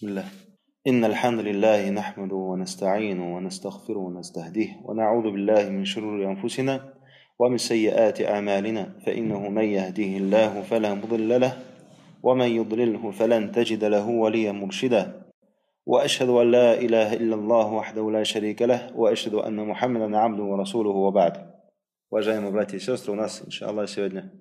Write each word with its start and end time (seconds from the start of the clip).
بسم 0.00 0.08
الله. 0.08 0.24
إن 0.86 1.04
الحمد 1.04 1.40
لله 1.40 1.90
نحمده 1.90 2.36
ونستعينه 2.36 3.36
ونستغفره 3.36 3.98
ونستهديه 3.98 4.80
ونعوذ 4.84 5.22
بالله 5.22 5.68
من 5.68 5.84
شرور 5.84 6.24
أنفسنا 6.24 6.94
ومن 7.38 7.56
سيئات 7.56 8.20
أعمالنا 8.20 9.04
فإنه 9.06 9.48
من 9.48 9.64
يهديه 9.64 10.18
الله 10.18 10.62
فلا 10.62 10.94
مضل 10.94 11.40
له 11.40 11.52
ومن 12.22 12.48
يضلله 12.48 13.10
فلن 13.10 13.52
تجد 13.52 13.84
له 13.84 14.08
وليا 14.08 14.52
مرشدا. 14.52 15.22
وأشهد 15.86 16.28
أن 16.28 16.50
لا 16.50 16.80
إله 16.80 17.14
إلا 17.14 17.34
الله 17.34 17.72
وحده 17.72 18.10
لا 18.10 18.22
شريك 18.22 18.62
له 18.62 18.96
وأشهد 18.96 19.34
أن 19.34 19.66
محمدا 19.66 20.16
عبده 20.16 20.42
ورسوله 20.42 20.90
وبعد. 20.90 21.60
Уважаемые 22.10 22.52
братья 22.52 22.78
и 22.78 22.80
сестры, 22.80 23.12
у 23.12 23.16
нас, 23.16 23.42
иншаллах, 23.44 23.90
сегодня 23.90 24.32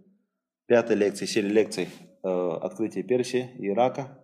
пятая 0.68 0.96
лекция 0.96 1.28
серии 1.28 1.50
лекций 1.50 1.90
э, 2.24 2.58
«Открытие 2.62 3.04
Персии 3.04 3.50
и 3.60 3.68
Ирака». 3.68 4.19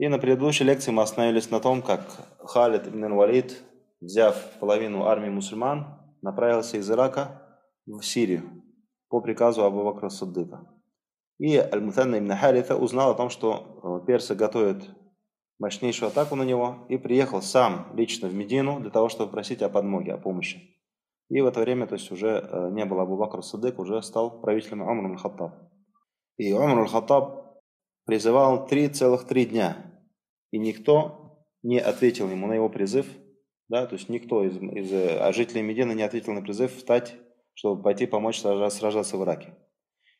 И 0.00 0.08
на 0.08 0.18
предыдущей 0.18 0.64
лекции 0.64 0.92
мы 0.92 1.02
остановились 1.02 1.50
на 1.50 1.60
том, 1.60 1.82
как 1.82 2.00
Халид 2.38 2.88
ибн 2.88 3.12
Валид, 3.12 3.62
взяв 4.00 4.34
половину 4.58 5.04
армии 5.04 5.28
мусульман, 5.28 6.00
направился 6.22 6.78
из 6.78 6.90
Ирака 6.90 7.42
в 7.84 8.00
Сирию 8.00 8.62
по 9.10 9.20
приказу 9.20 9.62
Абу 9.62 9.84
Бакра 9.84 10.08
Саддыка. 10.08 10.66
И 11.36 11.54
Аль-Мутанна 11.54 12.18
ибн 12.18 12.32
Харита 12.32 12.78
узнал 12.78 13.10
о 13.10 13.14
том, 13.14 13.28
что 13.28 14.00
э, 14.02 14.06
персы 14.06 14.34
готовят 14.34 14.88
мощнейшую 15.58 16.08
атаку 16.08 16.34
на 16.34 16.44
него, 16.44 16.86
и 16.88 16.96
приехал 16.96 17.42
сам 17.42 17.92
лично 17.94 18.28
в 18.28 18.34
Медину 18.34 18.80
для 18.80 18.88
того, 18.90 19.10
чтобы 19.10 19.30
просить 19.30 19.60
о 19.60 19.68
подмоге, 19.68 20.14
о 20.14 20.16
помощи. 20.16 20.78
И 21.28 21.42
в 21.42 21.46
это 21.46 21.60
время, 21.60 21.86
то 21.86 21.96
есть 21.96 22.10
уже 22.10 22.48
э, 22.50 22.70
не 22.70 22.86
было 22.86 23.02
Абу 23.02 23.18
Бакр 23.18 23.42
Садык, 23.42 23.78
уже 23.78 24.02
стал 24.02 24.40
правителем 24.40 24.80
Умар 24.80 25.10
аль-Хаттаб. 25.10 25.52
И 26.38 26.54
Умар 26.54 26.78
аль-Хаттаб 26.78 27.60
призывал 28.06 28.66
три 28.66 28.88
целых 28.88 29.24
три 29.26 29.44
дня, 29.44 29.89
и 30.50 30.58
никто 30.58 31.44
не 31.62 31.78
ответил 31.78 32.30
ему 32.30 32.46
на 32.46 32.54
его 32.54 32.68
призыв, 32.68 33.06
да, 33.68 33.86
то 33.86 33.94
есть 33.94 34.08
никто 34.08 34.44
из, 34.44 34.56
из 34.56 34.92
э, 34.92 35.32
жителей 35.32 35.62
Медины 35.62 35.92
не 35.92 36.02
ответил 36.02 36.32
на 36.32 36.42
призыв 36.42 36.74
встать, 36.74 37.14
чтобы 37.54 37.82
пойти 37.82 38.06
помочь 38.06 38.40
сражаться, 38.40 39.16
в 39.16 39.22
Ираке. 39.22 39.54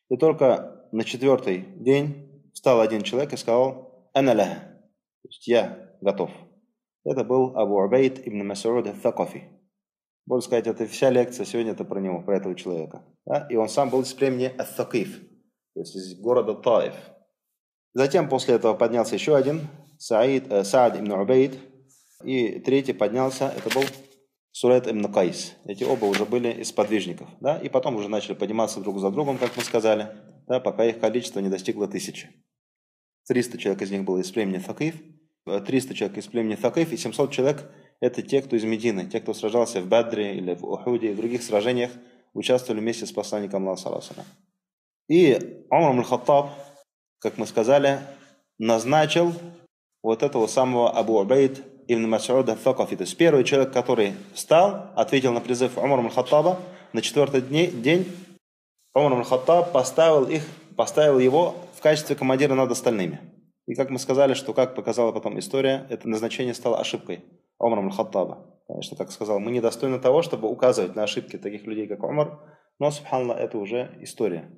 И 0.09 0.17
только 0.17 0.87
на 0.91 1.03
четвертый 1.03 1.65
день 1.75 2.51
встал 2.53 2.79
один 2.79 3.01
человек 3.01 3.33
и 3.33 3.37
сказал 3.37 4.09
«Аналя», 4.13 4.81
то 5.21 5.27
есть 5.27 5.47
«Я 5.47 5.97
готов». 6.01 6.31
Это 7.03 7.23
был 7.23 7.57
Абу 7.57 7.83
Убайд 7.83 8.25
ибн 8.27 8.51
Мас'уд 8.51 8.85
al-Thaqafi. 8.85 9.41
Можно 10.27 10.41
сказать, 10.41 10.67
это 10.67 10.85
вся 10.85 11.09
лекция 11.09 11.45
сегодня 11.45 11.71
это 11.71 11.83
про 11.83 11.99
него, 11.99 12.21
про 12.21 12.37
этого 12.37 12.55
человека. 12.55 13.03
Да? 13.25 13.47
И 13.49 13.55
он 13.55 13.69
сам 13.69 13.89
был 13.89 14.01
из 14.01 14.13
племени 14.13 14.45
Ат-Такиф, 14.45 15.19
то 15.73 15.79
есть 15.79 15.95
из 15.95 16.19
города 16.21 16.53
Таиф. 16.53 16.93
Затем 17.93 18.29
после 18.29 18.55
этого 18.55 18.73
поднялся 18.75 19.15
еще 19.15 19.35
один, 19.35 19.61
Саид, 20.01 20.51
э, 20.51 20.63
Саад 20.63 20.97
ибн 20.97 21.11
Убейд, 21.11 21.59
и 22.23 22.59
третий 22.59 22.93
поднялся, 22.93 23.53
это 23.55 23.69
был 23.69 23.83
Сурет 24.51 24.87
ибн 24.87 25.13
Кайс. 25.13 25.53
Эти 25.65 25.83
оба 25.83 26.05
уже 26.05 26.25
были 26.25 26.51
из 26.51 26.71
подвижников. 26.71 27.29
Да? 27.39 27.59
И 27.59 27.69
потом 27.69 27.97
уже 27.97 28.09
начали 28.09 28.33
подниматься 28.33 28.79
друг 28.79 28.97
за 28.97 29.11
другом, 29.11 29.37
как 29.37 29.55
мы 29.55 29.61
сказали, 29.61 30.07
да? 30.47 30.59
пока 30.59 30.85
их 30.85 30.99
количество 30.99 31.39
не 31.39 31.49
достигло 31.49 31.87
тысячи. 31.87 32.31
300 33.27 33.59
человек 33.59 33.83
из 33.83 33.91
них 33.91 34.03
было 34.03 34.17
из 34.17 34.31
племени 34.31 34.57
Такиф, 34.57 34.95
300 35.45 35.93
человек 35.93 36.17
из 36.17 36.25
племени 36.25 36.55
Такиф 36.55 36.91
и 36.91 36.97
700 36.97 37.31
человек 37.31 37.71
это 37.99 38.23
те, 38.23 38.41
кто 38.41 38.55
из 38.55 38.63
Медины, 38.63 39.05
те, 39.05 39.21
кто 39.21 39.35
сражался 39.35 39.81
в 39.81 39.87
Бадре 39.87 40.35
или 40.35 40.55
в 40.55 40.65
Ухуде 40.65 41.11
и 41.11 41.13
в 41.13 41.17
других 41.17 41.43
сражениях, 41.43 41.91
участвовали 42.33 42.81
вместе 42.81 43.05
с 43.05 43.11
посланником 43.11 43.69
Аллаха. 43.69 44.25
И 45.07 45.65
Умар 45.69 45.95
аль-Хаттаб, 45.95 46.49
как 47.19 47.37
мы 47.37 47.45
сказали, 47.45 47.99
назначил 48.57 49.33
вот 50.03 50.23
этого 50.23 50.47
самого 50.47 50.89
Абу 50.89 51.19
Убайд 51.19 51.63
ибн 51.87 52.13
Мас'уда 52.13 52.55
Факафи. 52.55 52.95
То 52.95 53.03
есть 53.03 53.17
первый 53.17 53.43
человек, 53.43 53.73
который 53.73 54.13
встал, 54.33 54.91
ответил 54.95 55.33
на 55.33 55.41
призыв 55.41 55.77
Умара 55.77 56.01
аль-Хаттаба, 56.01 56.59
на 56.93 57.01
четвертый 57.01 57.41
день 57.41 58.07
Умар 58.93 59.13
аль-Хаттаб 59.13 59.71
поставил, 59.71 60.25
их, 60.25 60.43
поставил 60.75 61.19
его 61.19 61.55
в 61.75 61.81
качестве 61.81 62.15
командира 62.15 62.55
над 62.55 62.71
остальными. 62.71 63.19
И 63.67 63.75
как 63.75 63.89
мы 63.89 63.99
сказали, 63.99 64.33
что, 64.33 64.53
как 64.53 64.75
показала 64.75 65.11
потом 65.11 65.39
история, 65.39 65.85
это 65.89 66.09
назначение 66.09 66.53
стало 66.53 66.79
ошибкой. 66.79 67.23
Умаром 67.59 67.87
аль-Хаттаба. 67.87 68.47
Конечно, 68.67 68.97
как 68.97 69.11
сказал, 69.11 69.39
мы 69.39 69.51
недостойны 69.51 69.99
того, 69.99 70.21
чтобы 70.21 70.49
указывать 70.49 70.95
на 70.95 71.03
ошибки 71.03 71.37
таких 71.37 71.65
людей, 71.65 71.87
как 71.87 72.03
Умар, 72.03 72.39
но, 72.79 72.89
субханаллах, 72.89 73.37
это 73.37 73.57
уже 73.57 73.97
история. 74.01 74.49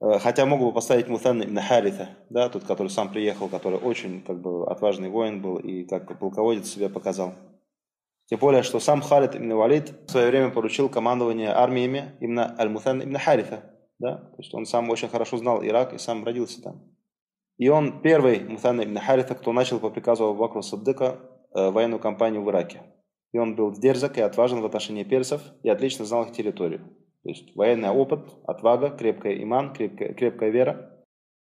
Э, 0.00 0.18
хотя 0.18 0.46
мог 0.46 0.60
бы 0.60 0.72
поставить 0.72 1.08
Мутанна 1.08 1.44
ибн 1.44 1.58
Харита, 1.60 2.10
да, 2.28 2.48
тот, 2.48 2.64
который 2.64 2.88
сам 2.88 3.10
приехал, 3.10 3.48
который 3.48 3.78
очень 3.78 4.22
как 4.22 4.40
бы, 4.40 4.66
отважный 4.70 5.08
воин 5.08 5.40
был 5.40 5.56
и 5.56 5.84
как 5.84 6.18
полководец 6.18 6.68
себя 6.68 6.88
показал. 6.88 7.34
Тем 8.26 8.38
более, 8.38 8.62
что 8.62 8.78
сам 8.78 9.02
Халид 9.02 9.34
ибн 9.34 9.54
Валид 9.54 9.92
в 10.06 10.10
свое 10.10 10.28
время 10.28 10.50
поручил 10.50 10.88
командование 10.88 11.50
армиями 11.50 12.16
именно 12.20 12.54
Аль-Мутан 12.58 13.02
ибн 13.02 13.16
Харита. 13.18 13.64
Да? 13.98 14.16
То 14.16 14.36
есть 14.38 14.54
он 14.54 14.66
сам 14.66 14.88
очень 14.90 15.08
хорошо 15.08 15.36
знал 15.36 15.64
Ирак 15.64 15.92
и 15.94 15.98
сам 15.98 16.24
родился 16.24 16.62
там. 16.62 16.82
И 17.58 17.68
он 17.68 18.00
первый, 18.02 18.40
Мутан 18.40 18.82
ибн 18.82 18.98
Харита, 18.98 19.34
кто 19.34 19.52
начал 19.52 19.80
по 19.80 19.90
приказу 19.90 20.26
Абу 20.26 20.38
Бакра 20.38 20.62
Саддыка 20.62 21.18
Э, 21.52 21.70
военную 21.70 21.98
кампанию 21.98 22.42
в 22.42 22.50
Ираке. 22.50 22.82
И 23.32 23.38
он 23.38 23.56
был 23.56 23.72
дерзок 23.72 24.18
и 24.18 24.20
отважен 24.20 24.60
в 24.60 24.66
отношении 24.66 25.02
персов 25.02 25.42
и 25.64 25.68
отлично 25.68 26.04
знал 26.04 26.24
их 26.24 26.32
территорию. 26.32 26.80
То 27.22 27.28
есть 27.28 27.54
военный 27.54 27.90
опыт, 27.90 28.20
отвага, 28.46 28.90
крепкая 28.90 29.42
иман, 29.42 29.72
крепкая, 29.72 30.14
крепкая 30.14 30.50
вера. 30.50 31.04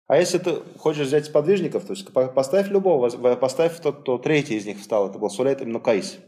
А 0.07 0.17
если 0.17 0.37
ты 0.37 0.55
хочешь 0.77 1.07
взять 1.07 1.25
сподвижников, 1.25 1.85
то 1.85 1.93
есть 1.93 2.11
поставь 2.11 2.69
любого, 2.69 3.09
поставь 3.37 3.79
тот, 3.79 4.01
кто 4.01 4.17
третий 4.17 4.55
из 4.55 4.65
них 4.65 4.79
встал, 4.79 5.09
это 5.09 5.17
был 5.17 5.29
Сулейт 5.29 5.61
ибн 5.61 5.79
Каис. 5.79 6.19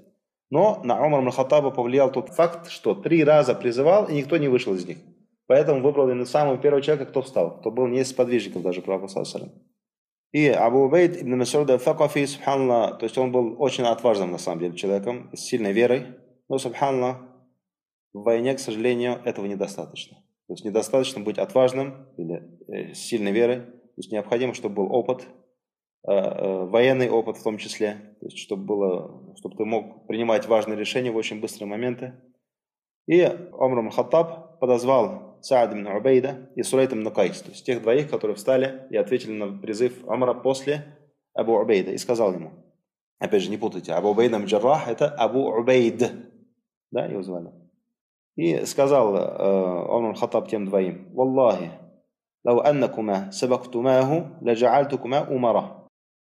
Но 0.49 0.81
на 0.83 1.05
Умар 1.05 1.21
Махатаба 1.21 1.71
повлиял 1.71 2.11
тот 2.11 2.29
факт, 2.29 2.69
что 2.69 2.95
три 2.95 3.23
раза 3.23 3.55
призывал, 3.55 4.05
и 4.07 4.13
никто 4.13 4.37
не 4.37 4.47
вышел 4.47 4.73
из 4.73 4.85
них. 4.85 4.97
Поэтому 5.47 5.81
выбрал 5.81 6.07
именно 6.09 6.25
самого 6.25 6.57
первого 6.57 6.81
человека, 6.81 7.09
кто 7.09 7.21
встал, 7.21 7.59
кто 7.59 7.71
был 7.71 7.87
не 7.87 7.99
из 7.99 8.09
сподвижников 8.09 8.61
даже, 8.61 8.81
пророка 8.81 9.07
и 10.33 10.47
Абу 10.47 10.79
Убейд 10.79 11.21
ибн 11.21 11.37
Масуд 11.37 11.69
al-Факафи, 11.69 12.25
субханаллах, 12.25 12.97
то 12.97 13.03
есть 13.05 13.17
он 13.17 13.31
был 13.31 13.55
очень 13.59 13.83
отважным 13.83 14.31
на 14.31 14.39
самом 14.39 14.59
деле 14.59 14.75
человеком, 14.75 15.29
с 15.31 15.39
сильной 15.41 15.73
верой, 15.73 16.07
но, 16.49 16.57
субханаллах, 16.57 17.17
в 18.13 18.23
войне, 18.23 18.53
к 18.53 18.59
сожалению, 18.59 19.21
этого 19.25 19.45
недостаточно. 19.45 20.17
То 20.47 20.53
есть 20.53 20.65
недостаточно 20.65 21.21
быть 21.21 21.37
отважным 21.37 22.07
или 22.17 22.43
э, 22.67 22.93
сильной 22.93 23.31
верой, 23.31 23.61
то 23.61 23.97
есть 23.97 24.11
необходимо, 24.11 24.53
чтобы 24.53 24.75
был 24.75 24.93
опыт, 24.93 25.27
э, 26.07 26.11
э, 26.11 26.65
военный 26.65 27.09
опыт 27.09 27.37
в 27.37 27.43
том 27.43 27.57
числе, 27.57 28.15
то 28.19 28.25
есть 28.25 28.37
чтобы, 28.37 28.63
было, 28.63 29.35
чтобы 29.37 29.55
ты 29.55 29.65
мог 29.65 30.07
принимать 30.07 30.47
важные 30.47 30.77
решения 30.77 31.11
в 31.11 31.15
очень 31.15 31.39
быстрые 31.39 31.69
моменты. 31.69 32.13
И 33.07 33.23
Умар 33.51 33.89
Хаттаб 33.91 34.59
подозвал 34.59 35.39
Саад 35.41 35.73
ибн 35.73 35.87
Убейда 35.87 36.51
и 36.55 36.63
Сулейт 36.63 36.93
ибн 36.93 37.09
Кайс, 37.09 37.41
то 37.41 37.51
есть 37.51 37.65
тех 37.65 37.81
двоих, 37.81 38.09
которые 38.09 38.35
встали 38.35 38.87
и 38.89 38.97
ответили 38.97 39.31
на 39.31 39.57
призыв 39.57 40.07
Амра 40.07 40.33
после 40.33 40.97
Абу 41.33 41.53
Убейда, 41.53 41.91
и 41.91 41.97
сказал 41.97 42.33
ему, 42.33 42.51
опять 43.19 43.41
же, 43.41 43.49
не 43.49 43.57
путайте, 43.57 43.93
Абу 43.93 44.09
Убейда 44.09 44.37
Джаррах– 44.37 44.87
это 44.87 45.09
Абу 45.09 45.47
Убейд, 45.47 46.11
да, 46.91 47.05
его 47.05 47.23
звали. 47.23 47.62
И 48.35 48.65
сказал 48.65 49.15
э, 49.15 49.85
Умар 49.87 50.15
Хаттаб 50.15 50.47
тем 50.47 50.65
двоим, 50.65 51.13
«Валлахи, 51.13 51.71
лау 52.43 52.59
аннакума 52.59 53.31
сабактумаху, 53.31 54.31
ладжаальтукума 54.41 55.27
умара». 55.29 55.87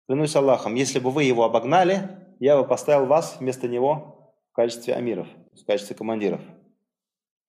Клянусь 0.08 0.36
Аллахом, 0.36 0.76
если 0.76 1.00
бы 1.00 1.10
вы 1.10 1.24
его 1.24 1.44
обогнали, 1.44 2.10
я 2.40 2.56
бы 2.56 2.68
поставил 2.68 3.08
вас 3.08 3.38
вместо 3.40 3.68
него 3.68 4.34
в 4.52 4.56
качестве 4.56 4.94
амиров, 4.94 5.28
в 5.60 5.66
качестве 5.66 5.96
командиров. 5.96 6.40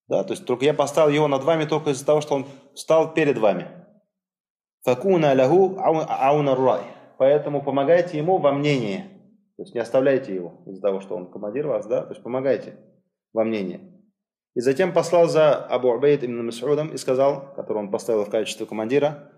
Да, 0.08 0.24
то 0.24 0.32
есть 0.32 0.46
только 0.46 0.64
я 0.64 0.74
поставил 0.74 1.10
его 1.12 1.28
над 1.28 1.44
вами 1.44 1.66
только 1.66 1.90
из-за 1.90 2.06
того, 2.06 2.20
что 2.20 2.34
он 2.34 2.46
стал 2.74 3.12
перед 3.12 3.38
вами. 3.38 3.68
Факуна 4.82 5.34
лягу 5.34 5.78
ауна 5.78 6.56
рай. 6.56 6.80
Поэтому 7.18 7.62
помогайте 7.62 8.16
ему 8.16 8.38
во 8.38 8.52
мнении. 8.52 9.04
То 9.56 9.64
есть 9.64 9.74
не 9.74 9.80
оставляйте 9.80 10.34
его 10.34 10.62
из-за 10.66 10.80
того, 10.80 11.00
что 11.00 11.16
он 11.16 11.30
командир 11.30 11.66
вас, 11.66 11.86
да, 11.86 12.02
то 12.02 12.10
есть 12.10 12.22
помогайте 12.22 12.76
во 13.32 13.44
мнении. 13.44 13.97
И 14.55 14.59
затем 14.59 14.93
послал 14.93 15.27
за 15.27 15.55
Абу 15.55 15.89
Убейд 15.89 16.23
ибн 16.23 16.49
Мас'удом 16.49 16.93
и 16.93 16.97
сказал, 16.97 17.53
которого 17.55 17.83
он 17.83 17.91
поставил 17.91 18.25
в 18.25 18.29
качестве 18.29 18.65
командира, 18.65 19.31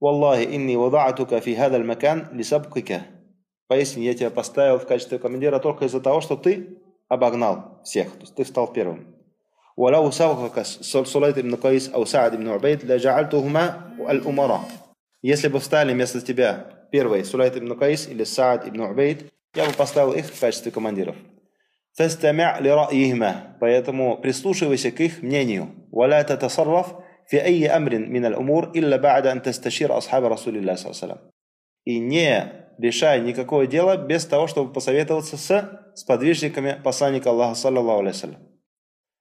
«Валлахи 0.00 0.44
инни 0.44 0.76
вадатука 0.76 1.40
фи 1.40 1.54
хадал 1.54 1.82
макан 1.82 2.28
лисабкика». 2.32 3.02
Поясни, 3.68 4.04
я 4.04 4.14
тебя 4.14 4.30
поставил 4.30 4.78
в 4.78 4.86
качестве 4.86 5.18
командира 5.18 5.58
только 5.58 5.86
из-за 5.86 6.00
того, 6.00 6.20
что 6.20 6.36
ты 6.36 6.78
обогнал 7.08 7.80
всех, 7.84 8.12
то 8.12 8.20
есть 8.20 8.34
ты 8.34 8.44
стал 8.44 8.72
первым. 8.72 9.12
ولو 9.76 10.10
سبقك 10.10 10.66
Сулайт 10.66 11.38
ибн 11.38 11.56
Каис 11.56 11.90
أو 11.94 12.04
سعد 12.04 12.34
ибн 12.34 12.48
Убейд 12.48 12.84
لجعلتهما 12.84 13.96
الأمراء 13.98 14.68
Если 15.22 15.48
бы 15.48 15.60
встали 15.60 15.92
вместо 15.92 16.20
тебя 16.20 16.66
первый 16.90 17.24
Сулайт 17.24 17.56
ибн 17.56 17.78
Каис 17.78 18.08
или 18.08 18.24
Саад 18.24 18.68
ибн 18.68 18.82
Убейд, 18.82 19.32
я 19.54 19.64
бы 19.64 19.72
поставил 19.72 20.12
их 20.12 20.26
в 20.26 20.40
качестве 20.40 20.70
командиров. 20.70 21.16
Фастамя 21.97 22.57
ли 22.59 22.69
раихма. 22.69 23.57
Поэтому 23.59 24.17
прислушивайся 24.17 24.91
к 24.91 24.99
их 24.99 25.23
мнению. 25.23 25.69
Валя 25.91 26.23
татасарраф 26.23 26.93
фи 27.27 27.37
айи 27.37 27.65
амрин 27.65 28.11
мин 28.11 28.25
аль-умур 28.25 28.71
илля 28.75 28.99
ба'да 28.99 29.31
ан 29.31 29.41
тасташир 29.41 29.91
асхаба 29.91 30.29
Расулилля 30.29 30.77
саллаллаху 30.77 31.31
И 31.85 31.97
не 31.97 32.53
решай 32.77 33.19
никакое 33.21 33.65
дело 33.65 33.97
без 33.97 34.25
того, 34.25 34.45
чтобы 34.45 34.71
посоветоваться 34.71 35.37
с 35.37 35.91
сподвижниками 35.95 36.79
посланника 36.83 37.31
Аллаха 37.31 37.55
саллаллаху 37.55 38.01
алейхи 38.01 38.37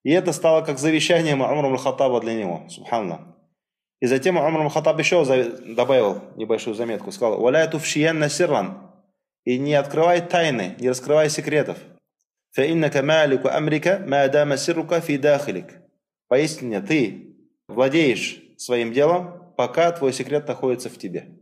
И 0.04 0.12
это 0.12 0.32
стало 0.32 0.60
как 0.60 0.78
завещанием 0.78 1.40
Умра 1.40 1.68
Мухаттаба 1.68 2.20
для 2.20 2.34
него. 2.34 2.68
Субханна. 2.68 3.36
И 4.00 4.06
затем 4.06 4.36
Умар 4.36 4.62
Мухаттаб 4.62 4.98
еще 4.98 5.24
добавил 5.74 6.20
небольшую 6.36 6.74
заметку. 6.74 7.10
Сказал, 7.10 7.40
«Валя 7.40 7.66
туфшиянна 7.66 8.28
сирран». 8.28 8.92
И 9.44 9.58
не 9.58 9.74
открывай 9.74 10.20
тайны, 10.20 10.74
не 10.78 10.90
раскрывай 10.90 11.30
секретов. 11.30 11.78
فإنك 12.55 12.97
مالك 12.97 13.45
أمرك 13.45 13.87
ما 13.87 14.25
دام 14.25 14.55
سرك 14.55 14.99
في 14.99 15.17
داخلك. 15.17 15.81
Поистине 16.27 16.81
ты 16.81 17.35
владеешь 17.67 18.41
своим 18.57 18.93
делом, 18.93 19.53
пока 19.57 19.91
твой 19.91 20.13
секрет 20.13 20.47
находится 20.47 20.89
в 20.89 20.97
тебе. 20.97 21.37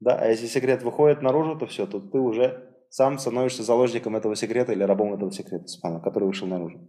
Да, 0.00 0.18
а 0.18 0.26
если 0.28 0.46
секрет 0.46 0.82
выходит 0.82 1.22
наружу, 1.22 1.56
то 1.56 1.66
все, 1.66 1.86
то 1.86 2.00
ты 2.00 2.18
уже 2.18 2.74
сам 2.88 3.18
становишься 3.18 3.62
заложником 3.62 4.16
этого 4.16 4.34
секрета 4.34 4.72
или 4.72 4.82
рабом 4.82 5.14
этого 5.14 5.30
секрета, 5.30 5.66
который 6.02 6.24
вышел 6.24 6.48
наружу. 6.48 6.80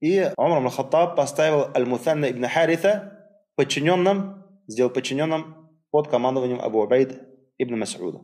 И 0.00 0.30
Умар 0.36 0.68
Хаттаб 0.70 1.14
поставил 1.14 1.70
Аль-Мутанна 1.76 2.30
ибн 2.30 2.46
Харита 2.46 3.28
подчиненным, 3.54 4.44
сделал 4.66 4.90
подчиненным 4.90 5.70
под 5.90 6.08
командованием 6.08 6.60
Абу 6.60 6.82
Убайд 6.82 7.20
ибн 7.58 7.82
Мас'уда. 7.82 8.20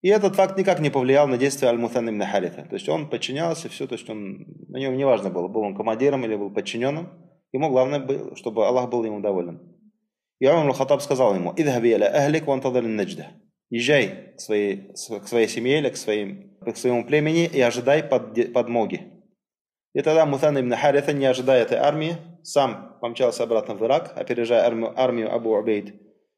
И 0.00 0.08
этот 0.08 0.36
факт 0.36 0.56
никак 0.56 0.78
не 0.80 0.90
повлиял 0.90 1.26
на 1.26 1.36
действия 1.36 1.68
Аль-Мутан 1.68 2.08
ибн 2.08 2.22
Харита. 2.22 2.62
То 2.62 2.74
есть 2.74 2.88
он 2.88 3.10
подчинялся, 3.10 3.68
все, 3.68 3.86
то 3.86 3.94
есть 3.94 4.08
он, 4.08 4.46
на 4.68 4.78
нем 4.78 4.96
не 4.96 5.04
важно 5.04 5.30
было, 5.30 5.48
был 5.48 5.62
он 5.62 5.74
командиром 5.74 6.24
или 6.24 6.36
был 6.36 6.50
подчиненным. 6.50 7.08
Ему 7.52 7.68
главное, 7.70 7.98
было, 7.98 8.36
чтобы 8.36 8.66
Аллах 8.66 8.90
был 8.90 9.04
ему 9.04 9.20
доволен. 9.20 9.60
И 10.38 10.46
Умар 10.46 10.72
Хаттаб 10.72 11.02
сказал 11.02 11.34
ему, 11.34 11.52
«Идхаби 11.56 11.92
аля 11.92 12.06
ахлик 12.06 12.46
вантадаль 12.46 12.86
наджда». 12.86 13.26
Езжай 13.70 14.34
к 14.36 14.40
своей, 14.40 14.92
к 14.92 15.28
своей 15.28 15.48
семье 15.48 15.78
или 15.78 15.90
к, 15.90 15.96
своим, 15.96 16.56
к 16.60 16.76
своему 16.76 17.04
племени 17.04 17.46
и 17.46 17.60
ожидай 17.60 18.02
под, 18.02 18.52
подмоги. 18.52 19.12
И 19.94 20.00
тогда 20.00 20.26
Мутан 20.26 20.58
ибн 20.60 20.74
Харита, 20.74 21.12
не 21.12 21.26
ожидая 21.26 21.62
этой 21.62 21.78
армии, 21.78 22.16
сам 22.44 22.98
помчался 23.00 23.42
обратно 23.42 23.74
в 23.74 23.84
Ирак, 23.84 24.12
опережая 24.16 24.64
армию, 24.64 24.92
армию 24.96 25.34
Абу 25.34 25.50
Убейд. 25.50 25.94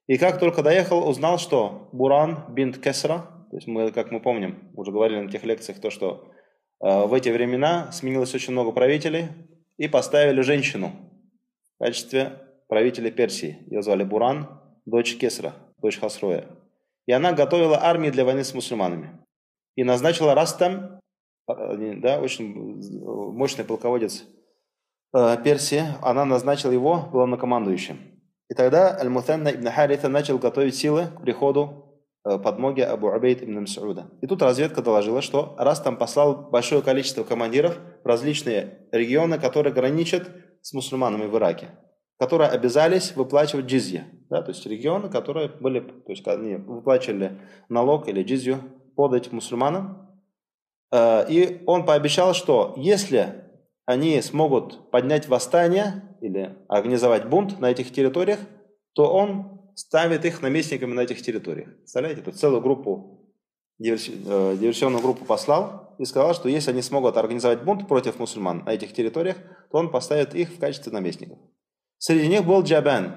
И 0.07 0.17
как 0.17 0.41
только 0.41 0.63
доехал, 0.63 1.07
узнал, 1.07 1.39
что 1.39 1.89
Буран 1.93 2.47
бинт 2.49 2.79
Кесра, 2.79 3.27
то 3.51 3.57
есть 3.57 3.67
мы, 3.67 3.91
как 3.91 4.13
мы 4.13 4.21
помним, 4.21 4.71
уже 4.75 4.93
говорили 4.93 5.21
на 5.21 5.31
тех 5.31 5.43
лекциях, 5.43 5.81
то, 5.81 5.91
что 5.91 6.31
э, 6.81 7.07
в 7.07 7.13
эти 7.13 7.31
времена 7.31 7.91
сменилось 7.91 8.33
очень 8.33 8.53
много 8.53 8.71
правителей 8.71 9.27
и 9.77 9.89
поставили 9.89 10.41
женщину 10.43 10.93
в 11.75 11.85
качестве 11.85 12.39
правителя 12.69 13.11
Персии. 13.11 13.59
Ее 13.67 13.83
звали 13.83 14.05
Буран, 14.05 14.61
дочь 14.87 15.17
Кесра, 15.17 15.55
дочь 15.79 15.99
Хасроя. 15.99 16.47
И 17.07 17.13
она 17.13 17.33
готовила 17.33 17.83
армии 17.83 18.11
для 18.11 18.25
войны 18.25 18.45
с 18.45 18.55
мусульманами. 18.55 19.19
И 19.75 19.83
назначила 19.83 20.37
Растам, 20.37 21.01
э, 21.49 21.95
да, 21.97 22.21
очень 22.21 22.55
мощный 23.33 23.65
полководец 23.65 24.25
э, 25.13 25.37
Персии, 25.43 25.83
она 26.03 26.25
назначила 26.25 26.71
его 26.71 27.09
главнокомандующим. 27.11 27.99
И 28.49 28.55
тогда 28.55 28.97
Аль-Мутанна 28.97 29.49
ибн 29.49 29.71
Харита 29.71 30.09
начал 30.09 30.39
готовить 30.39 30.77
силы 30.77 31.09
к 31.09 31.23
приходу 31.23 31.80
Э, 31.80 31.80
подмоги 32.23 32.81
Абу 32.81 33.09
Абейд 33.09 33.43
ибн 33.43 33.65
Мас'уда. 33.65 34.11
И 34.21 34.27
тут 34.27 34.43
разведка 34.43 34.83
доложила, 34.83 35.23
что 35.23 35.55
раз 35.59 35.81
там 35.81 35.97
послал 35.97 36.51
большое 36.51 36.83
количество 36.83 37.25
командиров 37.25 37.79
в 38.03 38.07
различные 38.07 38.89
регионы, 38.93 39.39
которые 39.39 39.73
граничат 39.73 40.31
с 40.63 40.73
мусульманами 40.73 41.27
в 41.27 41.37
Ираке, 41.37 41.69
которые 42.19 42.51
обязались 42.51 43.17
выплачивать 43.17 43.67
джизья. 43.67 44.07
Да, 44.29 44.43
то 44.43 44.51
есть 44.51 44.65
регионы, 44.67 45.09
которые 45.09 45.49
были, 45.49 45.81
то 45.81 46.13
есть 46.13 46.27
они 46.29 46.57
выплачивали 46.57 47.41
налог 47.69 48.09
или 48.09 48.23
джизью 48.23 48.61
подать 48.95 49.33
мусульманам. 49.33 50.09
Э, 50.93 51.25
и 51.29 51.63
он 51.67 51.85
пообещал, 51.85 52.35
что 52.35 52.75
если 52.77 53.45
они 53.87 54.21
смогут 54.23 54.91
поднять 54.91 55.29
восстание 55.29 56.17
или 56.21 56.57
организовать 56.69 57.29
бунт 57.29 57.59
на 57.59 57.71
этих 57.71 57.93
территориях, 57.93 58.39
то 58.95 59.13
он 59.13 59.60
ставит 59.81 60.27
их 60.27 60.43
наместниками 60.43 60.93
на 60.93 61.01
этих 61.01 61.23
территориях. 61.23 61.75
Представляете, 61.79 62.21
тут 62.21 62.37
целую 62.37 62.61
группу, 62.61 63.33
э, 63.79 63.97
диверсионную 64.61 65.03
группу 65.03 65.25
послал 65.25 65.97
и 65.99 66.05
сказал, 66.05 66.35
что 66.35 66.51
если 66.51 66.71
они 66.71 66.83
смогут 66.83 67.17
организовать 67.17 67.63
бунт 67.63 67.89
против 67.89 68.19
мусульман 68.19 68.65
на 68.67 68.75
этих 68.75 68.93
территориях, 68.93 69.39
то 69.71 69.79
он 69.79 69.91
поставит 69.91 70.35
их 70.35 70.51
в 70.51 70.59
качестве 70.61 70.93
наместников. 70.93 71.39
Среди 71.97 72.29
них 72.29 72.45
был 72.45 72.63
Джабан. 72.63 73.17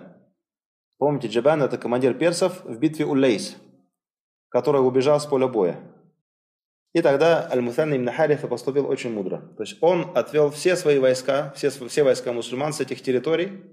Помните, 0.98 1.28
Джабан 1.28 1.62
это 1.62 1.78
командир 1.78 2.14
персов 2.14 2.64
в 2.64 2.78
битве 2.78 3.06
Улейс, 3.06 3.58
который 4.48 4.80
убежал 4.80 5.20
с 5.20 5.26
поля 5.26 5.48
боя. 5.50 5.78
И 6.94 7.02
тогда 7.02 7.50
Аль-Мутан 7.52 7.94
ибн 7.94 8.10
Харифа 8.10 8.48
поступил 8.48 8.88
очень 8.88 9.12
мудро. 9.12 9.40
То 9.58 9.64
есть 9.64 9.78
он 9.82 10.12
отвел 10.16 10.50
все 10.50 10.78
свои 10.78 11.00
войска, 11.00 11.52
все, 11.58 11.72
все 11.72 12.04
войска 12.04 12.32
мусульман 12.32 12.72
с 12.72 12.80
этих 12.80 13.02
территорий, 13.02 13.64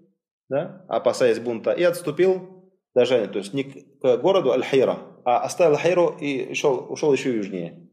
да, 0.48 0.84
опасаясь 0.88 1.38
бунта, 1.38 1.70
и 1.70 1.84
отступил 1.84 2.59
даже, 2.94 3.26
то 3.28 3.38
есть 3.38 3.52
не 3.54 3.64
к 3.64 4.16
городу 4.18 4.52
Аль-Хайра, 4.52 4.98
а 5.24 5.40
оставил 5.40 5.76
Хайру 5.76 6.16
и 6.20 6.54
шел, 6.54 6.86
ушел 6.90 7.12
еще 7.12 7.34
южнее, 7.34 7.88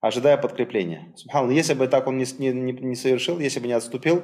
ожидая 0.00 0.36
подкрепления. 0.36 1.12
Субхану, 1.16 1.50
если 1.50 1.74
бы 1.74 1.88
так 1.88 2.06
он 2.06 2.18
не, 2.18 2.26
не, 2.38 2.72
не 2.72 2.94
совершил, 2.94 3.40
если 3.40 3.60
бы 3.60 3.66
не 3.66 3.72
отступил, 3.72 4.22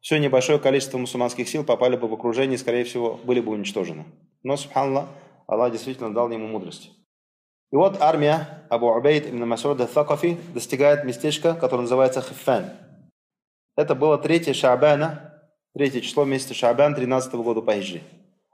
все 0.00 0.18
небольшое 0.18 0.58
количество 0.58 0.98
мусульманских 0.98 1.48
сил 1.48 1.64
попали 1.64 1.96
бы 1.96 2.08
в 2.08 2.14
окружение 2.14 2.54
и, 2.54 2.58
скорее 2.58 2.84
всего, 2.84 3.18
были 3.24 3.40
бы 3.40 3.52
уничтожены. 3.52 4.06
Но, 4.42 4.56
субханаллах, 4.56 5.08
Аллах 5.46 5.72
действительно 5.72 6.12
дал 6.12 6.30
ему 6.30 6.46
мудрость. 6.46 6.90
И 7.70 7.76
вот 7.76 8.00
армия 8.00 8.66
Абу 8.70 8.88
Убейд 8.88 9.26
ибн 9.26 9.44
Масуда 9.44 9.84
Thaqafi 9.84 10.38
достигает 10.52 11.04
местечка, 11.04 11.54
которое 11.54 11.82
называется 11.82 12.22
Хиффан. 12.22 12.70
Это 13.76 13.94
было 13.94 14.18
3 14.18 14.52
Шабана, 14.52 15.42
третье 15.74 16.00
число 16.00 16.24
месяца 16.24 16.54
Шабан 16.54 16.94
13 16.94 17.34
года 17.34 17.60
по 17.60 17.72
Хиджи. 17.74 18.02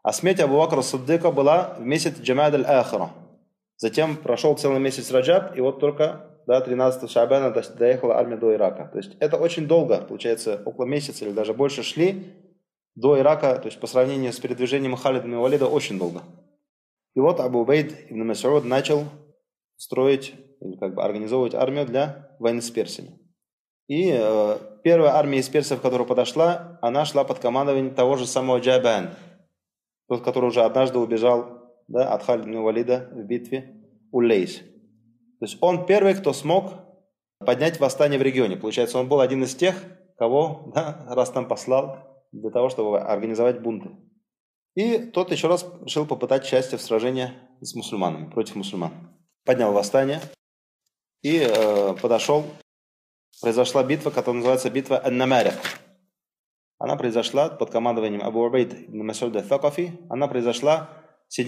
А 0.04 0.12
смерть 0.12 0.38
Абу 0.38 0.58
Бакра 0.58 0.82
Саддыка 0.82 1.30
была 1.30 1.76
в 1.78 1.86
месяц 1.86 2.20
Джамад 2.20 2.52
аль-Ахра. 2.52 3.08
Затем 3.78 4.16
прошел 4.16 4.54
целый 4.54 4.78
месяц 4.78 5.10
Раджаб, 5.10 5.56
и 5.56 5.62
вот 5.62 5.80
только 5.80 6.42
до 6.46 6.60
13 6.60 7.10
Шабана 7.10 7.50
доехала 7.50 8.18
армия 8.18 8.36
до 8.36 8.52
Ирака. 8.52 8.90
То 8.92 8.98
есть 8.98 9.16
это 9.18 9.38
очень 9.38 9.66
долго, 9.66 10.02
получается, 10.02 10.60
около 10.66 10.84
месяца 10.84 11.24
или 11.24 11.32
даже 11.32 11.54
больше 11.54 11.82
шли 11.82 12.34
до 12.94 13.18
Ирака, 13.18 13.56
то 13.56 13.64
есть 13.64 13.80
по 13.80 13.86
сравнению 13.86 14.34
с 14.34 14.38
передвижением 14.38 14.94
Халида 14.94 15.26
и 15.26 15.34
Валида 15.34 15.68
очень 15.68 15.98
долго. 15.98 16.20
И 17.14 17.20
вот 17.20 17.40
Абу 17.40 17.64
Бейд 17.64 18.10
ибн 18.10 18.30
Мас'уд 18.30 18.64
начал 18.64 19.04
строить 19.78 20.34
или 20.60 20.76
как 20.76 20.94
бы 20.94 21.02
организовывать 21.02 21.54
армию 21.54 21.86
для 21.86 22.36
войны 22.38 22.60
с 22.60 22.70
персиями. 22.70 23.18
И 23.88 24.10
э, 24.14 24.58
первая 24.82 25.12
армия 25.12 25.38
из 25.38 25.48
персов, 25.48 25.80
которая 25.80 26.06
подошла, 26.06 26.78
она 26.82 27.06
шла 27.06 27.24
под 27.24 27.38
командованием 27.38 27.94
того 27.94 28.16
же 28.16 28.26
самого 28.26 28.58
Джабан, 28.58 29.10
тот, 30.08 30.22
который 30.22 30.46
уже 30.46 30.62
однажды 30.62 30.98
убежал 30.98 31.64
да, 31.88 32.12
от 32.12 32.22
Халида 32.22 32.60
Валида 32.60 33.10
в 33.12 33.24
битве 33.24 33.82
у. 34.12 34.20
То 34.20 35.46
есть 35.46 35.58
он 35.60 35.86
первый, 35.86 36.14
кто 36.14 36.32
смог 36.32 36.72
поднять 37.38 37.80
восстание 37.80 38.18
в 38.18 38.22
регионе. 38.22 38.56
Получается, 38.56 38.98
он 38.98 39.08
был 39.08 39.20
один 39.20 39.42
из 39.42 39.54
тех, 39.54 39.74
кого 40.16 40.72
да, 40.74 41.04
раз 41.08 41.30
там 41.30 41.48
послал 41.48 41.98
для 42.32 42.50
того, 42.50 42.68
чтобы 42.68 43.00
организовать 43.00 43.60
бунты. 43.60 43.90
И 44.74 44.98
тот 44.98 45.30
еще 45.30 45.48
раз 45.48 45.66
решил 45.82 46.06
попытать 46.06 46.44
счастье 46.44 46.78
в 46.78 46.82
сражении 46.82 47.30
с 47.60 47.74
мусульманами, 47.74 48.30
против 48.30 48.56
мусульман. 48.56 48.92
Поднял 49.44 49.72
восстание 49.72 50.20
и 51.22 51.38
э, 51.38 51.94
подошел. 52.00 52.44
Произошла 53.40 53.84
битва, 53.84 54.10
которая 54.10 54.36
называется 54.36 54.70
битва 54.70 55.04
Ан-Намарик. 55.04 55.54
Она 56.84 56.96
произошла 56.96 57.48
под 57.48 57.70
командованием 57.70 58.22
Абу 58.22 58.44
Убайд 58.44 58.74
ибн 58.74 59.06
Масуда 59.06 59.38
Thaqafi. 59.38 60.06
Она 60.10 60.28
произошла 60.28 60.90
7 61.28 61.46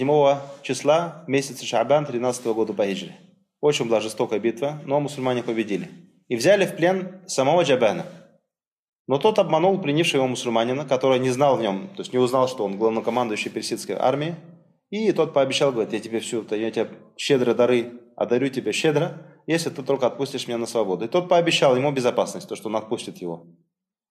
числа 0.63 1.23
месяца 1.27 1.63
Шабан 1.63 2.07
13 2.07 2.43
года 2.47 2.73
по 2.73 2.83
Хиджре. 2.83 3.15
Очень 3.61 3.87
была 3.87 4.01
жестокая 4.01 4.39
битва, 4.39 4.81
но 4.85 4.99
мусульмане 4.99 5.43
победили. 5.43 5.89
И 6.27 6.35
взяли 6.35 6.65
в 6.65 6.75
плен 6.75 7.21
самого 7.27 7.61
Джабана. 7.61 8.07
Но 9.05 9.19
тот 9.19 9.37
обманул 9.37 9.79
пленившего 9.79 10.21
его 10.21 10.27
мусульманина, 10.27 10.85
который 10.85 11.19
не 11.19 11.29
знал 11.29 11.55
в 11.55 11.61
нем, 11.61 11.89
то 11.89 12.01
есть 12.01 12.13
не 12.13 12.19
узнал, 12.19 12.47
что 12.47 12.65
он 12.65 12.79
главнокомандующий 12.79 13.51
персидской 13.51 13.95
армии. 13.95 14.33
И 14.89 15.11
тот 15.11 15.35
пообещал, 15.35 15.71
говорит, 15.71 15.93
я 15.93 15.99
тебе 15.99 16.19
всю, 16.19 16.43
я 16.49 16.71
тебе 16.71 16.89
щедро 17.15 17.53
дары, 17.53 17.91
одарю 18.15 18.49
тебе 18.49 18.71
щедро, 18.71 19.21
если 19.45 19.69
ты 19.69 19.83
только 19.83 20.07
отпустишь 20.07 20.47
меня 20.47 20.57
на 20.57 20.65
свободу. 20.65 21.05
И 21.05 21.07
тот 21.07 21.29
пообещал 21.29 21.75
ему 21.75 21.91
безопасность, 21.91 22.49
то, 22.49 22.55
что 22.55 22.69
он 22.69 22.75
отпустит 22.75 23.17
его. 23.17 23.45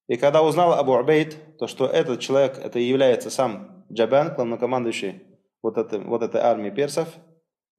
И 0.09 0.17
когда 0.17 0.43
узнал 0.43 0.73
Абу 0.73 0.93
Убейд, 0.93 1.59
то 1.59 1.67
что 1.67 1.87
этот 1.87 2.21
человек, 2.21 2.59
это 2.59 2.79
является 2.79 3.31
сам 3.31 3.85
Джабан, 3.93 4.35
главнокомандующий 4.35 5.23
вот 5.63 5.79
этой, 5.79 5.99
вот 6.01 6.23
этой 6.23 6.41
армии 6.41 6.71
персов, 6.71 7.09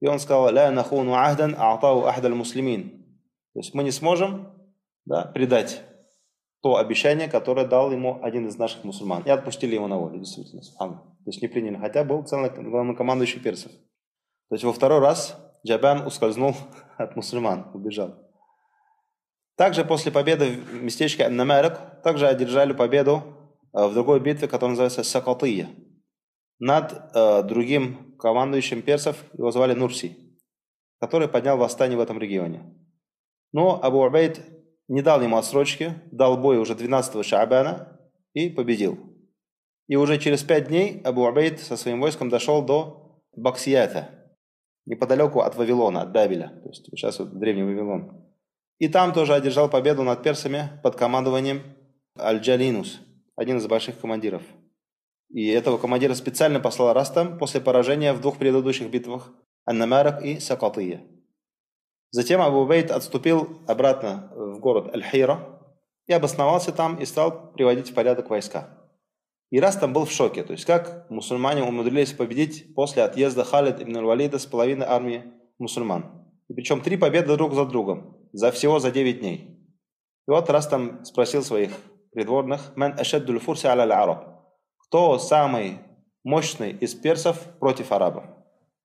и 0.00 0.06
он 0.06 0.18
сказал, 0.18 0.50
«Ля 0.52 0.70
нахуну 0.70 1.14
ахдан 1.14 1.54
а'тау 1.58 2.04
ахдаль 2.04 2.34
муслимин». 2.34 2.90
То 3.54 3.60
есть 3.60 3.74
мы 3.74 3.82
не 3.82 3.90
сможем 3.90 4.52
да, 5.06 5.24
предать 5.24 5.82
то 6.60 6.76
обещание, 6.76 7.28
которое 7.28 7.66
дал 7.66 7.90
ему 7.90 8.22
один 8.22 8.46
из 8.46 8.58
наших 8.58 8.84
мусульман. 8.84 9.22
И 9.22 9.30
отпустили 9.30 9.74
его 9.74 9.88
на 9.88 9.96
волю, 9.96 10.18
действительно. 10.18 10.62
То 10.78 11.12
есть 11.26 11.40
не 11.40 11.48
приняли, 11.48 11.76
хотя 11.76 12.04
был 12.04 12.24
целый 12.24 12.50
главнокомандующий 12.50 13.40
персов. 13.40 13.72
То 14.48 14.54
есть 14.54 14.64
во 14.64 14.72
второй 14.72 15.00
раз 15.00 15.36
Джабан 15.66 16.06
ускользнул 16.06 16.54
от 16.96 17.16
мусульман, 17.16 17.70
убежал. 17.74 18.14
Также 19.56 19.84
после 19.84 20.12
победы 20.12 20.52
в 20.52 20.82
местечке 20.82 21.24
Аннамарик 21.24 21.97
также 22.08 22.26
одержали 22.26 22.72
победу 22.72 23.22
э, 23.74 23.86
в 23.86 23.92
другой 23.92 24.18
битве, 24.18 24.48
которая 24.48 24.70
называется 24.70 25.02
Сакатия, 25.02 25.68
над 26.58 27.14
э, 27.14 27.42
другим 27.42 28.16
командующим 28.18 28.80
персов, 28.80 29.22
его 29.34 29.50
звали 29.50 29.74
Нурси, 29.74 30.16
который 31.00 31.28
поднял 31.28 31.58
восстание 31.58 31.98
в 31.98 32.00
этом 32.00 32.18
регионе. 32.18 32.62
Но 33.52 33.78
Абу 33.82 33.98
Убейд 33.98 34.40
не 34.88 35.02
дал 35.02 35.20
ему 35.20 35.36
отсрочки, 35.36 36.00
дал 36.10 36.38
бой 36.38 36.56
уже 36.56 36.74
12 36.74 37.26
Шаабана 37.26 38.00
и 38.32 38.48
победил. 38.48 38.98
И 39.86 39.96
уже 39.96 40.16
через 40.16 40.42
пять 40.42 40.68
дней 40.68 41.02
Абу 41.04 41.26
Убейд 41.26 41.60
со 41.60 41.76
своим 41.76 42.00
войском 42.00 42.30
дошел 42.30 42.64
до 42.64 43.20
Баксията, 43.36 44.08
неподалеку 44.86 45.40
от 45.40 45.56
Вавилона, 45.56 46.00
от 46.00 46.12
Бабеля, 46.12 46.58
то 46.62 46.70
есть 46.70 46.86
сейчас 46.86 47.18
вот 47.18 47.38
древний 47.38 47.64
Вавилон. 47.64 48.24
И 48.78 48.88
там 48.88 49.12
тоже 49.12 49.34
одержал 49.34 49.68
победу 49.68 50.04
над 50.04 50.22
персами 50.22 50.80
под 50.82 50.96
командованием 50.96 51.74
Аль-Джалинус, 52.18 53.00
один 53.36 53.58
из 53.58 53.66
больших 53.66 54.00
командиров. 54.00 54.42
И 55.30 55.46
этого 55.48 55.78
командира 55.78 56.14
специально 56.14 56.60
послал 56.60 56.92
Растам 56.92 57.38
после 57.38 57.60
поражения 57.60 58.12
в 58.12 58.20
двух 58.20 58.38
предыдущих 58.38 58.90
битвах 58.90 59.32
Аннамарак 59.64 60.24
и 60.24 60.40
Сакатия. 60.40 61.02
Затем 62.10 62.40
Абу 62.40 62.64
Бейт 62.66 62.90
отступил 62.90 63.60
обратно 63.66 64.32
в 64.34 64.60
город 64.60 64.94
Аль-Хира 64.94 65.60
и 66.06 66.12
обосновался 66.12 66.72
там 66.72 66.96
и 66.96 67.04
стал 67.04 67.52
приводить 67.52 67.90
в 67.90 67.94
порядок 67.94 68.30
войска. 68.30 68.78
И 69.50 69.60
Растам 69.60 69.92
был 69.92 70.04
в 70.04 70.12
шоке, 70.12 70.42
то 70.42 70.52
есть 70.52 70.64
как 70.64 71.08
мусульмане 71.10 71.62
умудрились 71.62 72.12
победить 72.12 72.74
после 72.74 73.02
отъезда 73.02 73.44
Халид 73.44 73.80
ибн 73.80 73.98
Аль-Валида 73.98 74.38
с 74.38 74.46
половины 74.46 74.84
армии 74.84 75.24
мусульман. 75.58 76.26
И 76.48 76.54
причем 76.54 76.80
три 76.80 76.96
победы 76.96 77.36
друг 77.36 77.54
за 77.54 77.66
другом 77.66 78.18
за 78.32 78.50
всего 78.52 78.78
за 78.78 78.90
9 78.90 79.20
дней. 79.20 79.58
И 80.26 80.30
вот 80.30 80.50
раз 80.50 80.68
там 80.68 81.04
спросил 81.04 81.42
своих 81.42 81.72
придворных, 82.12 82.76
«Ман 82.76 82.98
ашаддуль 82.98 83.38
фурси 83.38 83.66
аля 83.66 83.82
араб 83.82 84.44
Кто 84.78 85.18
самый 85.18 85.78
мощный 86.24 86.70
из 86.72 86.94
персов 86.94 87.38
против 87.58 87.92
арабов? 87.92 88.24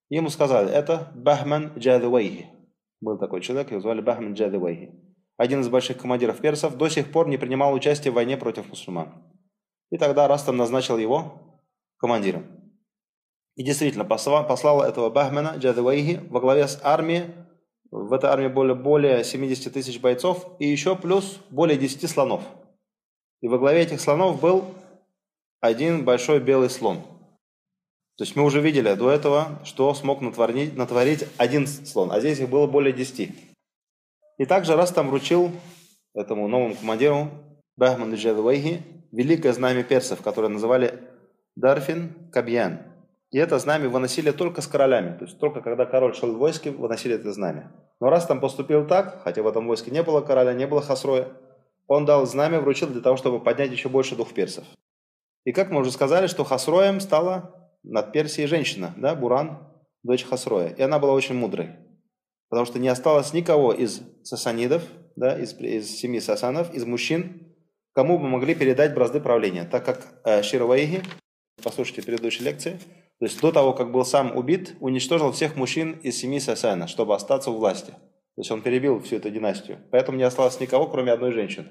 Ему 0.10 0.30
сказали, 0.30 0.70
это 0.72 1.12
Бахман 1.16 1.72
Джадуайхи. 1.78 2.50
Был 3.02 3.18
такой 3.18 3.42
человек, 3.42 3.72
его 3.72 3.82
звали 3.82 4.02
Бахман 4.02 4.34
Джадуайхи. 4.34 4.92
Один 5.38 5.62
из 5.62 5.70
больших 5.70 5.98
командиров 5.98 6.40
персов 6.40 6.78
до 6.78 6.90
сих 6.90 7.12
пор 7.12 7.28
не 7.28 7.38
принимал 7.38 7.74
участие 7.74 8.12
в 8.12 8.16
войне 8.16 8.38
против 8.38 8.70
мусульман. 8.70 9.14
И 9.90 9.98
тогда 9.98 10.28
Растам 10.28 10.58
назначил 10.58 10.98
его 10.98 11.62
командиром. 11.98 12.46
И 13.56 13.64
действительно 13.64 14.06
послал, 14.06 14.82
этого 14.84 15.10
Бахмана 15.10 15.56
Джадуайхи 15.58 16.22
во 16.30 16.40
главе 16.40 16.68
с 16.68 16.80
армией 16.84 17.24
в 17.92 18.12
этой 18.12 18.32
армии 18.32 18.48
более, 18.48 18.74
более 18.74 19.24
70 19.24 19.72
тысяч 19.72 20.02
бойцов 20.02 20.56
и 20.58 20.68
еще 20.68 20.96
плюс 20.96 21.40
более 21.52 21.78
10 21.78 22.10
слонов. 22.10 22.42
И 23.44 23.48
во 23.50 23.58
главе 23.58 23.82
этих 23.82 24.00
слонов 24.00 24.40
был 24.40 24.64
один 25.60 26.06
большой 26.06 26.40
белый 26.40 26.70
слон. 26.70 27.02
То 28.16 28.24
есть 28.24 28.38
мы 28.38 28.44
уже 28.44 28.62
видели 28.62 28.94
до 28.94 29.12
этого, 29.12 29.60
что 29.66 29.94
смог 29.94 30.22
натворить, 30.22 30.78
натворить 30.78 31.26
один 31.36 31.68
слон, 31.68 32.14
а 32.14 32.22
здесь 32.22 32.40
их 32.40 32.48
было 32.48 32.68
более 32.68 32.94
10. 32.94 33.32
И 34.38 34.46
также 34.46 34.78
раз 34.78 34.94
там 34.94 35.10
вручил 35.10 35.52
этому 36.14 36.48
новому 36.48 36.76
командиру 36.76 37.32
Бахману 37.76 38.16
Джадуайхи 38.16 38.82
великое 39.12 39.52
знамя 39.52 39.84
персов, 39.84 40.22
которое 40.22 40.48
называли 40.48 41.02
Дарфин 41.58 42.14
Кабьян. 42.32 42.80
И 43.32 43.40
это 43.40 43.60
знамя 43.60 43.90
выносили 43.90 44.32
только 44.32 44.62
с 44.62 44.68
королями. 44.68 45.18
То 45.18 45.26
есть 45.26 45.38
только 45.38 45.60
когда 45.60 45.86
король 45.86 46.16
шел 46.16 46.32
в 46.32 46.38
войске, 46.38 46.72
выносили 46.72 47.16
это 47.16 47.34
знамя. 47.34 47.74
Но 48.00 48.10
раз 48.10 48.26
там 48.26 48.40
поступил 48.40 48.88
так, 48.88 49.22
хотя 49.26 49.44
в 49.44 49.48
этом 49.48 49.68
войске 49.68 49.92
не 49.92 50.02
было 50.02 50.22
короля, 50.22 50.54
не 50.54 50.66
было 50.66 50.82
Хасроя, 50.82 51.28
он 51.88 52.06
дал 52.06 52.26
знамя, 52.26 52.60
вручил 52.60 52.88
для 52.88 53.02
того, 53.02 53.18
чтобы 53.18 53.40
поднять 53.40 53.72
еще 53.72 53.90
больше 53.90 54.16
дух 54.16 54.34
персов. 54.34 54.66
И 55.46 55.52
как 55.52 55.72
мы 55.72 55.82
уже 55.82 55.92
сказали, 55.92 56.28
что 56.28 56.44
Хасроем 56.44 57.00
стала 57.00 57.70
над 57.84 58.12
Персией 58.12 58.48
женщина, 58.48 58.94
да, 58.98 59.14
Буран, 59.16 59.60
дочь 60.04 60.24
Хасроя. 60.24 60.70
И 60.70 60.82
она 60.82 61.00
была 61.00 61.14
очень 61.14 61.36
мудрой. 61.36 61.72
Потому 62.50 62.66
что 62.66 62.80
не 62.80 62.88
осталось 62.88 63.34
никого 63.34 63.74
из 63.74 64.02
сасанидов, 64.24 64.84
да, 65.16 65.38
из, 65.38 65.54
из 65.60 65.90
семьи 65.90 66.20
сасанов, 66.20 66.74
из 66.74 66.86
мужчин, 66.86 67.56
кому 67.94 68.20
бы 68.20 68.28
могли 68.28 68.56
передать 68.56 68.94
бразды 68.94 69.20
правления. 69.20 69.66
Так 69.66 69.86
как 69.86 70.22
э, 70.24 70.44
Шираваиги, 70.44 71.02
послушайте 71.62 72.04
предыдущие 72.04 72.46
лекции, 72.46 72.80
то 73.20 73.26
есть 73.26 73.40
до 73.42 73.52
того, 73.52 73.74
как 73.74 73.92
был 73.92 74.06
сам 74.06 74.36
убит, 74.36 74.76
уничтожил 74.80 75.32
всех 75.32 75.56
мужчин 75.56 75.94
из 76.04 76.18
семьи 76.18 76.40
Сасана, 76.40 76.88
чтобы 76.88 77.16
остаться 77.16 77.52
у 77.52 77.58
власти. 77.58 77.94
То 78.36 78.42
есть 78.42 78.52
он 78.52 78.62
перебил 78.62 79.00
всю 79.00 79.18
эту 79.18 79.30
династию. 79.30 79.80
Поэтому 79.92 80.18
не 80.18 80.24
осталось 80.24 80.60
никого, 80.60 80.88
кроме 80.88 81.12
одной 81.12 81.32
женщины. 81.32 81.68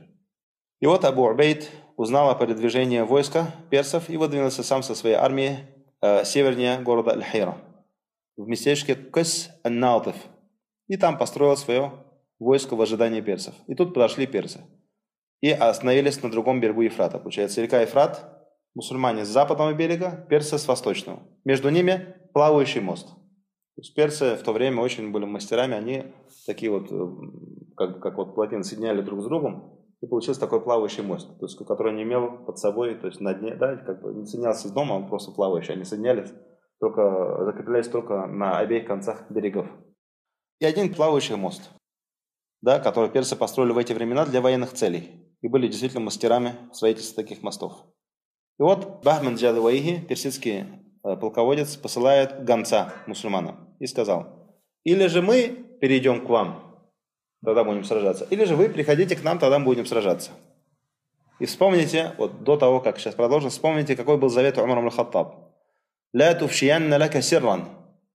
И 0.80 0.86
вот 0.86 1.04
Абу 1.04 1.24
Убейд 1.24 1.70
узнал 1.96 2.30
о 2.30 2.34
передвижении 2.34 3.00
войска 3.00 3.54
персов 3.70 4.08
и 4.08 4.16
выдвинулся 4.16 4.62
сам 4.62 4.82
со 4.82 4.94
своей 4.94 5.16
армией 5.16 5.58
э, 6.00 6.24
севернее 6.24 6.78
города 6.80 7.12
Аль-Хира, 7.12 7.56
в 8.36 8.46
местечке 8.46 8.94
Кыс 8.94 9.50
Ан-Наутов. 9.64 10.16
И 10.88 10.96
там 10.96 11.18
построил 11.18 11.56
свое 11.56 11.92
войско 12.38 12.74
в 12.74 12.82
ожидании 12.82 13.20
персов. 13.20 13.54
И 13.66 13.74
тут 13.74 13.94
подошли 13.94 14.26
персы. 14.26 14.60
И 15.40 15.50
остановились 15.50 16.22
на 16.22 16.30
другом 16.30 16.60
берегу 16.60 16.82
Ефрата. 16.82 17.18
Получается, 17.18 17.62
река 17.62 17.80
Ефрат 17.80 18.32
мусульмане 18.74 19.24
с 19.24 19.28
западного 19.28 19.72
берега, 19.72 20.26
персы 20.28 20.58
с 20.58 20.66
восточного. 20.66 21.22
Между 21.44 21.68
ними 21.68 22.16
плавающий 22.32 22.80
мост. 22.80 23.08
То 23.74 23.80
есть 23.80 23.94
персы 23.94 24.36
в 24.36 24.42
то 24.42 24.52
время 24.52 24.82
очень 24.82 25.12
были 25.12 25.24
мастерами, 25.24 25.74
они 25.74 26.04
такие 26.46 26.70
вот, 26.70 26.92
э, 26.92 27.74
как, 27.76 28.00
как 28.00 28.16
вот 28.16 28.34
плотины 28.34 28.64
соединяли 28.64 29.00
друг 29.00 29.22
с 29.22 29.24
другом, 29.24 29.78
и 30.02 30.06
получился 30.06 30.40
такой 30.40 30.60
плавающий 30.60 31.02
мост, 31.02 31.28
то 31.38 31.46
есть, 31.46 31.56
который 31.56 31.94
не 31.94 32.02
имел 32.02 32.44
под 32.44 32.58
собой, 32.58 32.96
то 32.96 33.06
есть 33.06 33.20
на 33.20 33.32
дне, 33.34 33.54
да, 33.54 33.76
как 33.76 34.02
бы 34.02 34.12
не 34.12 34.26
соединялся 34.26 34.68
с 34.68 34.72
дома, 34.72 34.94
он 34.94 35.08
просто 35.08 35.30
плавающий, 35.30 35.74
они 35.74 35.84
соединялись, 35.84 36.30
только, 36.80 37.44
закреплялись 37.44 37.88
только 37.88 38.26
на 38.26 38.58
обеих 38.58 38.86
концах 38.86 39.30
берегов. 39.30 39.66
И 40.60 40.64
один 40.64 40.92
плавающий 40.92 41.36
мост, 41.36 41.70
да, 42.60 42.80
который 42.80 43.10
персы 43.10 43.36
построили 43.36 43.72
в 43.72 43.78
эти 43.78 43.92
времена 43.92 44.26
для 44.26 44.40
военных 44.40 44.72
целей, 44.72 45.10
и 45.40 45.48
были 45.48 45.68
действительно 45.68 46.04
мастерами 46.04 46.54
строительства 46.72 47.22
таких 47.22 47.42
мостов. 47.42 47.72
И 48.58 48.62
вот 48.62 49.02
Бахман 49.04 49.36
Джадуайхи, 49.36 50.04
персидский 50.08 50.81
полководец, 51.02 51.76
посылает 51.76 52.44
гонца 52.44 52.92
мусульманам 53.06 53.74
и 53.78 53.86
сказал, 53.86 54.56
или 54.84 55.06
же 55.06 55.22
мы 55.22 55.48
перейдем 55.80 56.24
к 56.24 56.28
вам, 56.28 56.88
тогда 57.44 57.64
будем 57.64 57.84
сражаться, 57.84 58.26
или 58.30 58.44
же 58.44 58.56
вы 58.56 58.68
приходите 58.68 59.16
к 59.16 59.22
нам, 59.22 59.38
тогда 59.38 59.58
мы 59.58 59.66
будем 59.66 59.86
сражаться. 59.86 60.30
И 61.38 61.46
вспомните, 61.46 62.12
вот 62.18 62.44
до 62.44 62.56
того, 62.56 62.80
как 62.80 62.98
сейчас 62.98 63.14
продолжим, 63.14 63.50
вспомните, 63.50 63.96
какой 63.96 64.16
был 64.16 64.28
завет 64.28 64.58
Умар 64.58 64.78
аль-Хаттаб. 64.78 65.52
«Ля 66.12 66.34
туфшиянна 66.34 66.98
лака 66.98 67.20
сирран». 67.20 67.64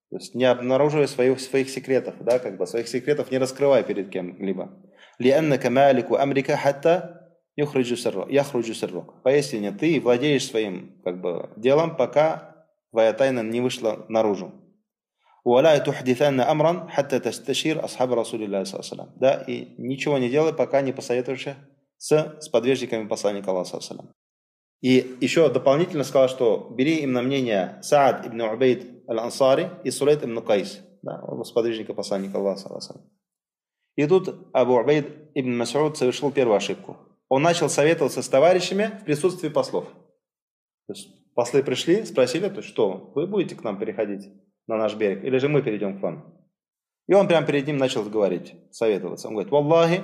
То 0.09 0.15
есть 0.15 0.33
не 0.33 0.45
обнаруживай 0.45 1.09
своих, 1.09 1.41
своих 1.41 1.69
секретов, 1.69 2.15
да, 2.21 2.39
как 2.39 2.57
бы 2.57 2.65
своих 2.65 2.87
секретов 2.87 3.29
не 3.29 3.37
раскрывай 3.37 3.83
перед 3.83 4.09
кем-либо. 4.09 4.69
«Лианнака 5.19 5.69
малику 5.69 6.15
амрика 6.15 6.55
хатта 6.55 7.17
яхруджу 7.57 7.97
сиррок. 7.97 9.21
Поистине 9.23 9.71
ты 9.71 9.99
владеешь 9.99 10.47
своим 10.47 11.01
как 11.03 11.19
бы, 11.19 11.49
делом, 11.57 11.97
пока 11.97 12.56
твоя 12.91 13.13
тайна 13.13 13.41
не 13.41 13.61
вышла 13.61 14.05
наружу. 14.09 14.51
«Уаля 15.43 15.79
тухдитанна 15.79 16.49
амран 16.49 16.89
хатта 16.89 17.19
тасташир 17.19 17.83
асхаба 17.83 18.15
Расулилля 18.15 18.65
салям». 18.65 19.11
Да, 19.15 19.43
и 19.47 19.75
ничего 19.77 20.17
не 20.17 20.29
делай, 20.29 20.53
пока 20.53 20.81
не 20.81 20.91
посоветуешься 20.91 21.55
с 21.97 22.11
с 22.39 22.45
сподвижниками 22.45 23.07
посланника 23.07 23.51
Аллаха 23.51 23.79
салям. 23.79 24.11
И 24.81 25.17
еще 25.21 25.49
дополнительно 25.49 26.03
сказал, 26.03 26.29
что 26.29 26.67
бери 26.77 26.97
им 26.97 27.13
на 27.13 27.21
мнение 27.21 27.79
Саад 27.81 28.27
ибн 28.27 28.41
Убейд 28.41 29.09
аль-Ансари 29.09 29.69
и 29.83 29.91
Сулейт 29.91 30.23
ибн 30.23 30.41
Кайс, 30.41 30.79
да, 31.01 31.23
сподвижника 31.43 31.93
посланника 31.93 32.37
Аллаха 32.37 32.79
салям. 32.81 33.03
И 33.95 34.05
тут 34.05 34.49
Абу 34.53 34.73
Убейд 34.73 35.31
ибн 35.33 35.57
Масуд 35.57 35.97
совершил 35.97 36.31
первую 36.31 36.57
ошибку. 36.57 36.97
Он 37.29 37.41
начал 37.41 37.69
советоваться 37.69 38.21
с 38.21 38.29
товарищами 38.29 38.99
в 39.01 39.05
присутствии 39.05 39.49
послов. 39.49 39.85
То 40.87 40.93
есть 40.93 41.09
Послы 41.37 41.61
пришли, 41.61 42.03
спросили, 42.03 42.49
то 42.49 42.63
что, 42.63 43.11
вы 43.13 43.27
будете 43.27 43.53
к 43.53 43.63
нам 43.63 43.77
переходить 43.77 44.27
на 44.65 44.75
наш 44.75 44.95
берег, 44.95 45.23
или 45.23 45.37
же 45.37 45.47
мы 45.47 45.61
перейдем 45.61 45.99
к 45.99 46.01
вам? 46.01 46.33
И 47.07 47.13
он 47.13 47.27
прямо 47.27 47.45
перед 47.45 47.67
ним 47.67 47.77
начал 47.77 48.03
говорить, 48.03 48.55
советоваться. 48.71 49.27
Он 49.27 49.35
говорит, 49.35 49.51
«Валлахи, 49.51 50.01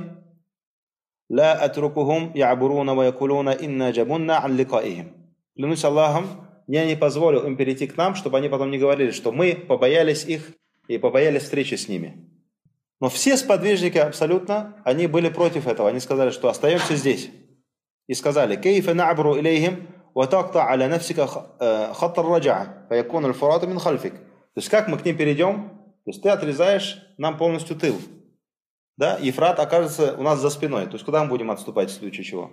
ла 1.29 1.53
атрукухум 1.53 2.35
ябуруна 2.35 2.93
ва 2.93 3.05
якулуна 3.05 3.49
инна 3.49 3.89
джабунна 3.89 4.45
ан 4.45 4.55
ликаихим». 4.55 5.11
Клянусь 5.55 5.83
Аллахом, 5.83 6.27
я 6.67 6.85
не 6.85 6.95
позволю 6.95 7.39
им 7.47 7.57
перейти 7.57 7.87
к 7.87 7.97
нам, 7.97 8.13
чтобы 8.13 8.37
они 8.37 8.47
потом 8.47 8.69
не 8.69 8.77
говорили, 8.77 9.09
что 9.09 9.31
мы 9.31 9.55
побоялись 9.55 10.25
их 10.25 10.51
и 10.87 10.99
побоялись 10.99 11.41
встречи 11.41 11.73
с 11.73 11.87
ними. 11.87 12.29
Но 13.01 13.09
все 13.09 13.37
сподвижники 13.37 13.97
абсолютно, 13.97 14.79
они 14.85 15.07
были 15.07 15.29
против 15.29 15.65
этого. 15.65 15.89
Они 15.89 15.99
сказали, 15.99 16.29
что 16.29 16.47
остаемся 16.47 16.95
здесь. 16.95 17.31
И 18.05 18.13
сказали, 18.13 18.55
«Кейфе 18.55 18.93
набру 18.93 19.35
илейхим 19.35 19.87
وتقطع 20.14 20.62
على 20.62 20.88
نفسك 20.88 21.20
خط 21.92 22.18
الرجعة 22.18 22.88
فيكون 22.88 23.24
الفرات 23.24 23.64
من 23.64 23.78
خلفك. 23.78 24.12
То 24.12 24.60
есть 24.60 24.68
как 24.68 24.88
мы 24.88 24.98
к 24.98 25.04
ним 25.04 25.16
перейдем? 25.16 25.70
То 26.04 26.10
есть 26.10 26.22
ты 26.22 26.30
отрезаешь 26.30 26.98
нам 27.18 27.36
полностью 27.36 27.76
тыл. 27.76 27.94
Да? 28.96 29.16
Ефрат 29.20 29.60
окажется 29.60 30.16
у 30.18 30.22
нас 30.22 30.40
за 30.40 30.50
спиной. 30.50 30.86
То 30.86 30.94
есть 30.94 31.04
куда 31.04 31.22
мы 31.22 31.30
будем 31.30 31.50
отступать 31.50 31.90
в 31.90 31.94
случае 31.94 32.24
чего? 32.24 32.50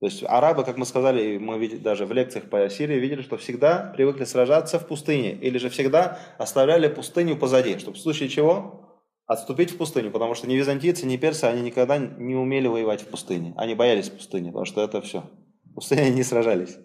То 0.00 0.06
есть 0.06 0.24
арабы, 0.26 0.64
как 0.64 0.78
мы 0.78 0.86
сказали, 0.86 1.36
мы 1.36 1.58
видели, 1.58 1.78
даже 1.78 2.06
в 2.06 2.12
лекциях 2.12 2.48
по 2.48 2.68
Сирии 2.70 2.98
видели, 2.98 3.22
что 3.22 3.36
всегда 3.36 3.92
привыкли 3.94 4.24
сражаться 4.24 4.78
в 4.78 4.86
пустыне. 4.86 5.32
Или 5.32 5.58
же 5.58 5.68
всегда 5.68 6.18
оставляли 6.38 6.88
пустыню 6.88 7.36
позади, 7.36 7.78
чтобы 7.78 7.98
в 7.98 8.00
случае 8.00 8.30
чего 8.30 9.00
отступить 9.26 9.72
в 9.72 9.76
пустыню. 9.76 10.10
Потому 10.10 10.34
что 10.34 10.46
ни 10.48 10.54
византийцы, 10.54 11.04
ни 11.04 11.18
персы, 11.18 11.44
они 11.44 11.60
никогда 11.60 11.98
не 11.98 12.34
умели 12.34 12.68
воевать 12.68 13.02
в 13.02 13.08
пустыне. 13.08 13.52
Они 13.58 13.74
боялись 13.74 14.08
пустыни, 14.08 14.48
потому 14.48 14.64
что 14.64 14.82
это 14.82 15.02
все. 15.02 15.24
В 15.64 15.74
пустыне 15.74 16.02
они 16.02 16.16
не 16.16 16.22
сражались. 16.22 16.78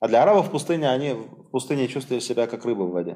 А 0.00 0.08
для 0.08 0.22
арабов 0.22 0.48
в 0.48 0.50
пустыне, 0.50 0.90
они 0.90 1.12
в 1.12 1.50
пустыне 1.50 1.88
чувствовали 1.88 2.20
себя 2.20 2.46
как 2.46 2.64
рыба 2.64 2.82
в 2.82 2.90
воде. 2.90 3.14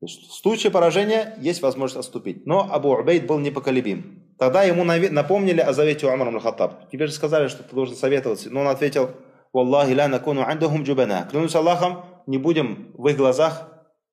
То 0.00 0.06
есть 0.06 0.28
в 0.30 0.34
случае 0.34 0.70
поражения 0.70 1.36
есть 1.40 1.62
возможность 1.62 2.06
отступить. 2.06 2.44
Но 2.44 2.68
Абу 2.70 2.90
Убейд 2.90 3.26
был 3.26 3.38
непоколебим. 3.38 4.34
Тогда 4.38 4.62
ему 4.62 4.84
напомнили 4.84 5.60
о 5.60 5.72
завете 5.72 6.06
Умара 6.06 6.30
Мухаттаб. 6.30 6.90
Тебе 6.90 7.06
же 7.06 7.12
сказали, 7.12 7.48
что 7.48 7.62
ты 7.62 7.74
должен 7.74 7.96
советоваться. 7.96 8.50
Но 8.50 8.60
он 8.60 8.68
ответил, 8.68 9.10
«Валлахи 9.52 9.92
ля 9.92 10.08
накуну 10.08 10.42
андахум 10.42 10.82
джубана». 10.82 11.26
Клянусь 11.30 11.54
Аллахом, 11.54 12.04
не 12.26 12.36
будем 12.36 12.92
в 12.94 13.06
их 13.08 13.16
глазах 13.16 13.70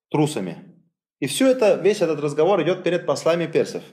трусами. 0.10 0.74
И 1.20 1.26
все 1.26 1.50
это, 1.50 1.76
весь 1.76 2.02
этот 2.02 2.22
разговор 2.22 2.62
идет 2.64 2.84
перед 2.84 3.06
послами 3.06 3.48
персов, 3.48 3.84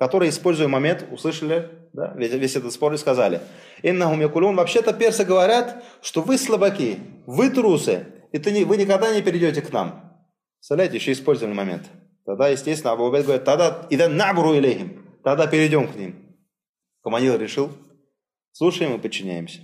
которые, 0.00 0.30
используя 0.30 0.66
момент, 0.66 1.06
услышали 1.12 1.68
да, 1.92 2.14
весь, 2.16 2.32
весь 2.32 2.56
этот 2.56 2.72
спор 2.72 2.94
и 2.94 2.96
сказали, 2.96 3.42
«Иннахум 3.82 4.22
якулун». 4.22 4.56
Вообще-то 4.56 4.94
персы 4.94 5.26
говорят, 5.26 5.84
что 6.00 6.22
вы 6.22 6.38
слабаки, 6.38 6.98
вы 7.26 7.50
трусы, 7.50 8.06
и 8.32 8.38
ты 8.38 8.50
не, 8.50 8.64
вы 8.64 8.78
никогда 8.78 9.14
не 9.14 9.20
перейдете 9.20 9.60
к 9.60 9.70
нам. 9.70 10.18
Представляете, 10.58 10.96
еще 10.96 11.12
использовали 11.12 11.52
момент. 11.52 11.82
Тогда, 12.24 12.48
естественно, 12.48 12.92
Абу 12.92 13.04
Убейд 13.04 13.26
говорит, 13.26 13.44
тогда 13.44 13.86
ида 13.90 14.08
набру 14.08 14.54
илейхим 14.54 15.04
тогда 15.22 15.46
перейдем 15.46 15.86
к 15.86 15.94
ним. 15.96 16.34
Командир 17.02 17.38
решил, 17.38 17.68
слушаем 18.52 18.94
и 18.94 18.98
подчиняемся. 18.98 19.60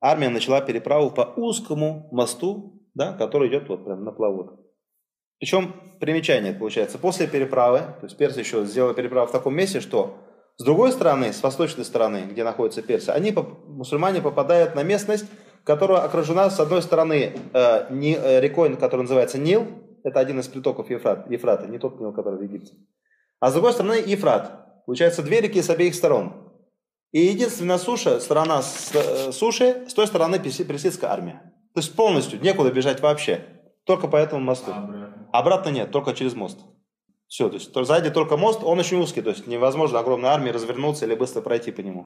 Армия 0.00 0.28
начала 0.28 0.60
переправу 0.60 1.10
по 1.10 1.22
узкому 1.36 2.08
мосту, 2.12 2.86
да, 2.94 3.14
который 3.14 3.48
идет 3.48 3.68
вот 3.68 3.84
прям 3.84 4.04
на 4.04 4.12
плаву. 4.12 4.65
Причем 5.38 5.74
примечание 6.00 6.52
получается, 6.52 6.98
после 6.98 7.26
переправы, 7.26 7.78
то 7.78 8.04
есть 8.04 8.16
персы 8.16 8.40
еще 8.40 8.64
сделали 8.64 8.94
переправу 8.94 9.26
в 9.26 9.32
таком 9.32 9.54
месте, 9.54 9.80
что 9.80 10.16
с 10.56 10.64
другой 10.64 10.92
стороны, 10.92 11.32
с 11.32 11.42
восточной 11.42 11.84
стороны, 11.84 12.28
где 12.30 12.42
находятся 12.42 12.82
персы, 12.82 13.10
они, 13.10 13.34
мусульмане, 13.66 14.22
попадают 14.22 14.74
на 14.74 14.82
местность, 14.82 15.26
которая 15.64 16.00
окружена 16.00 16.48
с 16.48 16.58
одной 16.58 16.80
стороны 16.80 17.34
э, 17.52 17.86
э, 17.90 18.40
рекой, 18.40 18.74
которая 18.76 19.02
называется 19.02 19.38
Нил, 19.38 19.66
это 20.04 20.20
один 20.20 20.40
из 20.40 20.46
притоков 20.48 20.88
Ефрат, 20.88 21.30
Ефрата, 21.30 21.66
не 21.66 21.78
тот 21.78 22.00
Нил, 22.00 22.12
который 22.12 22.38
в 22.38 22.42
Египте, 22.42 22.74
а 23.40 23.50
с 23.50 23.52
другой 23.52 23.72
стороны 23.72 24.02
Ефрат, 24.06 24.66
Получается, 24.86 25.22
две 25.22 25.40
реки 25.40 25.60
с 25.60 25.68
обеих 25.68 25.94
сторон. 25.94 26.32
И 27.10 27.20
единственная 27.20 27.78
суша, 27.78 28.20
сторона 28.20 28.62
с, 28.62 28.94
э, 28.94 29.32
суши, 29.32 29.84
с 29.88 29.94
той 29.94 30.06
стороны 30.06 30.38
персидская 30.38 31.10
армия. 31.10 31.52
То 31.74 31.80
есть 31.80 31.94
полностью, 31.94 32.40
некуда 32.40 32.70
бежать 32.70 33.00
вообще. 33.00 33.44
Только 33.86 34.08
по 34.08 34.16
этому 34.16 34.42
мосту. 34.42 34.72
Обратно? 34.72 35.28
обратно 35.32 35.68
нет, 35.70 35.90
только 35.90 36.12
через 36.12 36.34
мост. 36.34 36.58
Все, 37.28 37.48
то 37.48 37.54
есть 37.54 37.72
сзади 37.74 38.10
только 38.10 38.36
мост, 38.36 38.60
он 38.62 38.78
очень 38.78 38.98
узкий, 38.98 39.22
то 39.22 39.30
есть 39.30 39.46
невозможно 39.46 39.98
огромной 39.98 40.28
армии 40.28 40.50
развернуться 40.50 41.06
или 41.06 41.14
быстро 41.14 41.40
пройти 41.40 41.72
по 41.72 41.80
нему. 41.80 42.04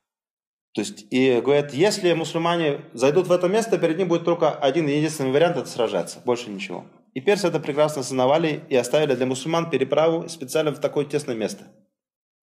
То 0.73 0.83
есть, 0.83 1.07
и 1.11 1.41
говорят, 1.41 1.75
если 1.75 2.13
мусульмане 2.13 2.83
зайдут 2.93 3.27
в 3.27 3.33
это 3.33 3.49
место, 3.49 3.77
перед 3.77 3.99
ним 3.99 4.09
будет 4.09 4.25
только 4.25 4.53
один 4.53 4.87
единственный 4.87 5.33
вариант– 5.33 5.57
это 5.59 5.66
сражаться, 5.66 6.21
больше 6.25 6.49
ничего. 6.49 6.85
И 7.12 7.21
персы 7.21 7.49
это 7.49 7.59
прекрасно 7.59 8.03
осознавали 8.03 8.62
и 8.69 8.77
оставили 8.77 9.16
для 9.16 9.27
мусульман 9.27 9.69
переправу 9.69 10.29
специально 10.29 10.71
в 10.71 10.79
такое 10.79 11.05
тесное 11.05 11.35
место– 11.35 11.64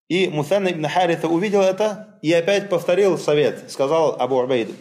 и 0.08 0.28
Мусанна 0.28 0.68
ибн 0.68 0.86
Харита 0.86 1.28
увидел 1.28 1.60
это 1.60 2.18
и 2.22 2.32
опять 2.32 2.70
повторил 2.70 3.18
совет. 3.18 3.70
Сказал 3.70 4.16
Абу 4.18 4.36
Убайду, 4.36 4.72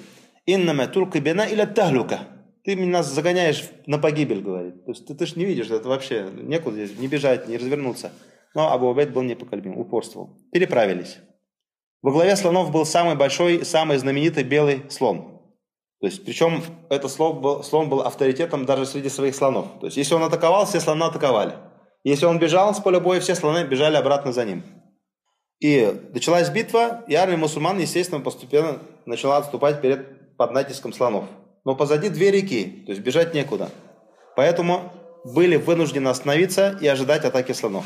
«Иннама 0.46 0.88
тулки 0.88 1.18
бина 1.18 1.42
или 1.42 1.66
тахлюка». 1.66 2.20
Ты 2.68 2.76
нас 2.76 3.08
загоняешь 3.08 3.64
на 3.86 3.98
погибель, 3.98 4.42
говорит. 4.42 4.84
То 4.84 4.92
есть 4.92 5.08
ты, 5.08 5.16
ты 5.16 5.26
же 5.26 5.36
не 5.40 5.46
видишь, 5.46 5.72
это 5.72 5.88
вообще 5.88 6.30
некуда 6.34 6.86
здесь 6.86 7.00
не 7.00 7.08
бежать, 7.08 7.48
не 7.48 7.56
развернуться. 7.56 8.12
Но 8.54 8.74
Абу 8.74 8.88
Убайд 8.88 9.14
был 9.14 9.22
непоколебим, 9.22 9.78
упорствовал. 9.78 10.38
Переправились. 10.52 11.18
Во 12.02 12.12
главе 12.12 12.36
слонов 12.36 12.70
был 12.74 12.86
самый 12.86 13.16
большой, 13.16 13.64
самый 13.64 13.96
знаменитый 13.98 14.44
белый 14.44 14.84
слон. 14.90 15.40
То 16.02 16.08
есть, 16.08 16.26
причем 16.26 16.62
этот 16.90 17.10
слон 17.10 17.40
был, 17.40 17.64
слон 17.64 17.88
был 17.88 18.02
авторитетом 18.02 18.66
даже 18.66 18.86
среди 18.86 19.08
своих 19.08 19.34
слонов. 19.34 19.68
То 19.80 19.86
есть, 19.86 19.96
если 19.96 20.16
он 20.16 20.24
атаковал, 20.24 20.66
все 20.66 20.82
слоны 20.82 21.06
атаковали. 21.06 21.54
Если 22.04 22.26
он 22.26 22.38
бежал 22.38 22.76
с 22.76 22.82
поля 22.82 23.00
боя, 23.00 23.22
все 23.22 23.36
слоны 23.36 23.64
бежали 23.64 23.96
обратно 23.96 24.34
за 24.34 24.44
ним. 24.44 24.64
И 25.62 26.02
началась 26.12 26.50
битва, 26.50 27.06
и 27.08 27.16
армия 27.16 27.38
мусульман, 27.38 27.80
естественно, 27.80 28.20
постепенно 28.20 28.80
начала 29.06 29.38
отступать 29.38 29.80
перед, 29.80 30.36
под 30.36 30.52
натиском 30.52 30.92
слонов. 30.92 31.30
Но 31.68 31.76
позади 31.76 32.08
две 32.08 32.32
реки, 32.32 32.82
то 32.86 32.94
есть 32.94 33.04
бежать 33.04 33.34
некуда. 33.34 33.70
Поэтому 34.38 34.90
были 35.26 35.58
вынуждены 35.58 36.08
остановиться 36.08 36.78
и 36.80 36.88
ожидать 36.88 37.26
атаки 37.26 37.52
слонов. 37.52 37.84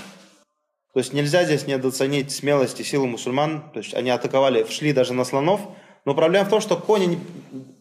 То 0.93 0.99
есть 0.99 1.13
нельзя 1.13 1.45
здесь 1.45 1.65
недооценить 1.65 2.31
смелость 2.31 2.79
и 2.79 2.83
силу 2.83 3.07
мусульман. 3.07 3.71
То 3.73 3.79
есть 3.79 3.95
они 3.95 4.11
атаковали, 4.11 4.67
шли 4.69 4.93
даже 4.93 5.13
на 5.13 5.25
слонов. 5.25 5.61
Но 6.05 6.13
проблема 6.13 6.45
в 6.45 6.49
том, 6.49 6.61
что 6.61 6.77
кони 6.77 7.19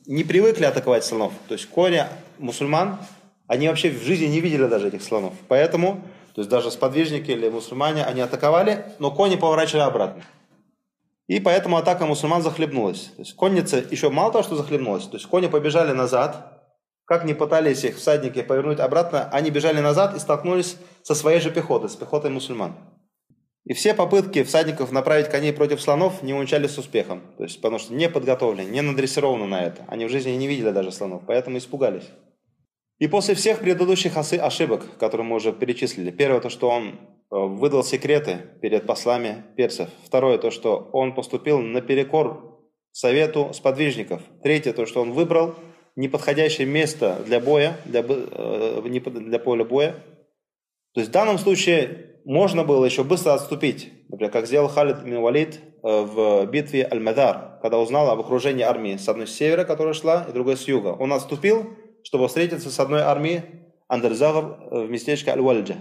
не 0.06 0.24
привыкли 0.24 0.64
атаковать 0.64 1.04
слонов. 1.04 1.34
То 1.48 1.52
есть 1.52 1.68
кони 1.68 2.04
мусульман, 2.38 2.96
они 3.46 3.68
вообще 3.68 3.90
в 3.90 4.02
жизни 4.02 4.24
не 4.24 4.40
видели 4.40 4.68
даже 4.68 4.88
этих 4.88 5.02
слонов. 5.02 5.34
Поэтому 5.48 6.02
то 6.34 6.40
есть 6.40 6.48
даже 6.48 6.70
сподвижники 6.70 7.30
или 7.30 7.50
мусульмане, 7.50 8.04
они 8.06 8.22
атаковали, 8.22 8.86
но 9.00 9.10
кони 9.10 9.36
поворачивали 9.36 9.82
обратно. 9.82 10.22
И 11.30 11.38
поэтому 11.38 11.76
атака 11.76 12.06
мусульман 12.06 12.42
захлебнулась. 12.42 13.12
То 13.14 13.22
есть 13.22 13.36
конница 13.36 13.84
еще 13.88 14.10
мало 14.10 14.32
того, 14.32 14.42
что 14.42 14.56
захлебнулась, 14.56 15.04
то 15.04 15.16
есть 15.16 15.26
кони 15.26 15.46
побежали 15.46 15.92
назад, 15.92 16.60
как 17.04 17.24
ни 17.24 17.34
пытались 17.34 17.84
их 17.84 17.98
всадники 17.98 18.42
повернуть 18.42 18.80
обратно, 18.80 19.30
они 19.30 19.50
бежали 19.50 19.78
назад 19.78 20.16
и 20.16 20.18
столкнулись 20.18 20.76
со 21.04 21.14
своей 21.14 21.38
же 21.38 21.52
пехотой, 21.52 21.88
с 21.88 21.94
пехотой 21.94 22.32
мусульман. 22.32 22.74
И 23.64 23.74
все 23.74 23.94
попытки 23.94 24.42
всадников 24.42 24.90
направить 24.90 25.28
коней 25.28 25.52
против 25.52 25.80
слонов 25.80 26.20
не 26.24 26.34
увенчались 26.34 26.72
с 26.72 26.78
успехом. 26.78 27.22
То 27.36 27.44
есть, 27.44 27.58
потому 27.58 27.78
что 27.78 27.94
не 27.94 28.08
подготовлены, 28.08 28.68
не 28.68 28.80
надрессированы 28.80 29.46
на 29.46 29.62
это. 29.62 29.84
Они 29.86 30.06
в 30.06 30.10
жизни 30.10 30.32
не 30.32 30.48
видели 30.48 30.72
даже 30.72 30.90
слонов, 30.90 31.22
поэтому 31.28 31.58
испугались. 31.58 32.10
И 33.00 33.08
после 33.08 33.34
всех 33.34 33.60
предыдущих 33.60 34.16
ошибок, 34.16 34.86
которые 34.98 35.26
мы 35.26 35.36
уже 35.36 35.52
перечислили, 35.52 36.10
первое 36.10 36.40
то, 36.40 36.50
что 36.50 36.68
он 36.68 36.88
э, 36.88 36.94
выдал 37.30 37.82
секреты 37.82 38.40
перед 38.60 38.86
послами 38.86 39.42
персов. 39.56 39.88
Второе 40.04 40.36
то, 40.36 40.50
что 40.50 40.90
он 40.92 41.14
поступил 41.14 41.60
наперекор 41.60 42.60
совету 42.92 43.52
сподвижников. 43.54 44.20
Третье 44.42 44.74
то, 44.74 44.84
что 44.84 45.00
он 45.00 45.12
выбрал 45.12 45.54
неподходящее 45.96 46.66
место 46.66 47.22
для 47.24 47.40
боя, 47.40 47.78
для, 47.86 48.04
э, 48.06 48.82
для 48.82 49.38
поля 49.38 49.64
боя. 49.64 49.92
То 50.92 51.00
есть 51.00 51.08
в 51.08 51.12
данном 51.12 51.38
случае 51.38 52.20
можно 52.26 52.64
было 52.64 52.84
еще 52.84 53.02
быстро 53.02 53.32
отступить, 53.32 53.90
например, 54.10 54.30
как 54.30 54.46
сделал 54.46 54.68
Халид 54.68 54.98
ибн 54.98 55.22
Валид 55.22 55.58
э, 55.82 56.02
в 56.02 56.44
битве 56.50 56.86
Аль-Мадар, 56.90 57.60
когда 57.62 57.78
узнал 57.78 58.10
об 58.10 58.20
окружении 58.20 58.62
армии 58.62 58.98
с 58.98 59.08
одной 59.08 59.26
с 59.26 59.34
севера, 59.34 59.64
которая 59.64 59.94
шла, 59.94 60.26
и 60.28 60.32
другой 60.32 60.58
с 60.58 60.68
юга. 60.68 60.88
Он 60.88 61.14
отступил, 61.14 61.78
чтобы 62.04 62.28
встретиться 62.28 62.70
с 62.70 62.80
одной 62.80 63.02
армией 63.02 63.42
Андерзагр 63.88 64.68
в 64.70 64.88
местечке 64.88 65.32
Аль-Вальджа. 65.32 65.76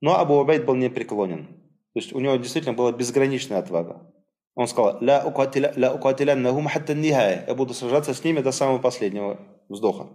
Но 0.00 0.18
Абу 0.18 0.34
Убайд 0.34 0.66
был 0.66 0.74
непреклонен. 0.74 1.46
То 1.46 2.00
есть 2.00 2.12
у 2.12 2.20
него 2.20 2.36
действительно 2.36 2.74
была 2.74 2.92
безграничная 2.92 3.58
отвага. 3.58 4.10
Он 4.56 4.66
сказал, 4.66 4.98
«Ля 5.00 5.24
укатиляннахум 5.24 6.66
хатта 6.66 6.94
нихая». 6.94 7.44
Я 7.46 7.54
буду 7.54 7.72
сражаться 7.72 8.14
с 8.14 8.24
ними 8.24 8.40
до 8.40 8.52
самого 8.52 8.78
последнего 8.78 9.40
вздоха. 9.68 10.08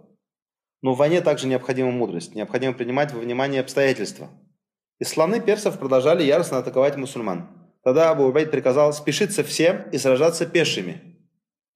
Но 0.82 0.94
в 0.94 0.98
войне 0.98 1.22
также 1.22 1.48
необходима 1.48 1.92
мудрость. 1.92 2.36
Необходимо 2.36 2.74
принимать 2.74 3.14
во 3.14 3.20
внимание 3.20 3.62
обстоятельства. 3.62 4.30
И 5.00 5.06
слоны 5.06 5.42
персов 5.42 5.80
продолжали 5.80 6.24
яростно 6.24 6.58
атаковать 6.58 6.98
мусульман. 6.98 7.48
Тогда 7.84 8.12
Абу 8.12 8.24
Убайд 8.24 8.52
приказал 8.52 8.92
спешиться 8.94 9.44
всем 9.44 9.90
и 9.92 9.98
сражаться 9.98 10.46
пешими. 10.46 11.09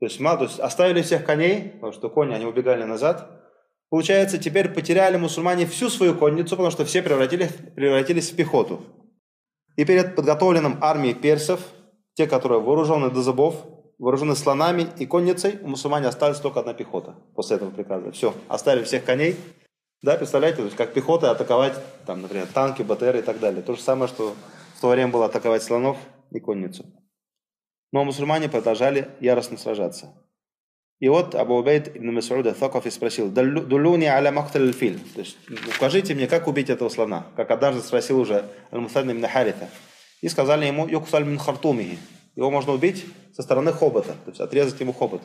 То 0.04 0.08
есть, 0.08 0.20
мало, 0.20 0.39
то 0.39 0.44
есть 0.44 0.60
оставили 0.60 1.02
всех 1.02 1.24
коней, 1.24 1.70
потому 1.76 1.94
что 1.94 2.10
кони, 2.10 2.34
они 2.34 2.46
убегали 2.46 2.84
назад. 2.84 3.26
Получается, 3.89 4.38
теперь 4.38 4.68
потеряли 4.68 5.16
мусульмане 5.16 5.66
всю 5.66 5.89
свою 5.89 6.13
конницу, 6.13 6.58
потому 6.58 6.72
что 6.72 6.84
все 6.84 7.02
превратились, 7.02 7.52
превратились 7.74 8.30
в 8.30 8.36
пехоту. 8.36 8.82
И 9.78 9.86
перед 9.86 10.13
подготовленным 10.13 10.78
армией 10.82 11.13
персов, 11.13 11.62
те, 12.16 12.28
которые 12.28 12.60
вооружены 12.60 13.12
до 13.12 13.22
зубов, 13.22 13.56
вооружены 13.98 14.36
слонами 14.36 14.88
и 15.00 15.06
конницей, 15.06 15.58
у 15.62 15.70
мусульмане 15.70 16.08
осталась 16.08 16.42
только 16.42 16.60
одна 16.60 16.74
пехота 16.74 17.16
после 17.34 17.56
этого 17.56 17.70
приказа. 17.70 18.12
Все, 18.12 18.34
оставили 18.50 18.84
всех 18.84 19.06
коней. 19.06 19.38
Да, 20.02 20.18
представляете, 20.18 20.58
то 20.58 20.63
есть 20.66 20.76
как 20.76 20.92
пехота 20.92 21.32
атаковать, 21.32 21.80
там, 22.06 22.24
например, 22.24 22.48
танки, 22.54 22.82
БТР 22.82 23.16
и 23.16 23.22
так 23.22 23.39
далее. 23.39 23.62
То 23.62 23.74
же 23.74 23.82
самое, 23.82 24.10
что 24.10 24.34
в 24.76 24.82
то 24.82 24.89
время 24.89 25.13
было 25.13 25.28
атаковать 25.28 25.63
слонов 25.63 25.96
и 26.30 26.42
конницу. 26.42 26.84
Но 27.94 28.04
мусульмане 28.04 28.50
продолжали 28.50 29.08
яростно 29.22 29.58
сражаться. 29.58 30.14
И 31.00 31.08
вот 31.10 31.36
Абу 31.36 31.58
Убейд 31.58 31.96
ибн 31.96 32.18
Мас'уда 32.18 32.58
Thакафи 32.58 32.90
спросил, 32.90 33.30
«Дулюни 33.30 34.06
аля 34.06 34.32
махталь 34.32 34.74
филь». 34.74 35.00
То 35.14 35.20
есть, 35.20 35.38
укажите 35.76 36.16
мне, 36.16 36.28
как 36.28 36.48
убить 36.48 36.72
этого 36.72 36.90
слона. 36.90 37.28
Как 37.36 37.52
однажды 37.52 37.82
спросил 37.82 38.20
уже 38.20 38.50
Аль-Мусад 38.72 39.06
ибн 39.06 39.28
Харита. 39.28 39.70
И 40.22 40.28
сказали 40.28 40.66
ему, 40.66 40.88
«Юксаль 40.88 41.24
мин 41.24 41.38
хартумихи». 41.38 42.00
Его 42.36 42.50
можно 42.50 42.72
убить 42.72 43.06
со 43.36 43.44
стороны 43.44 43.72
хобота, 43.72 44.14
то 44.26 44.30
есть 44.30 44.42
отрезать 44.42 44.80
ему 44.80 44.92
хобот. 44.92 45.22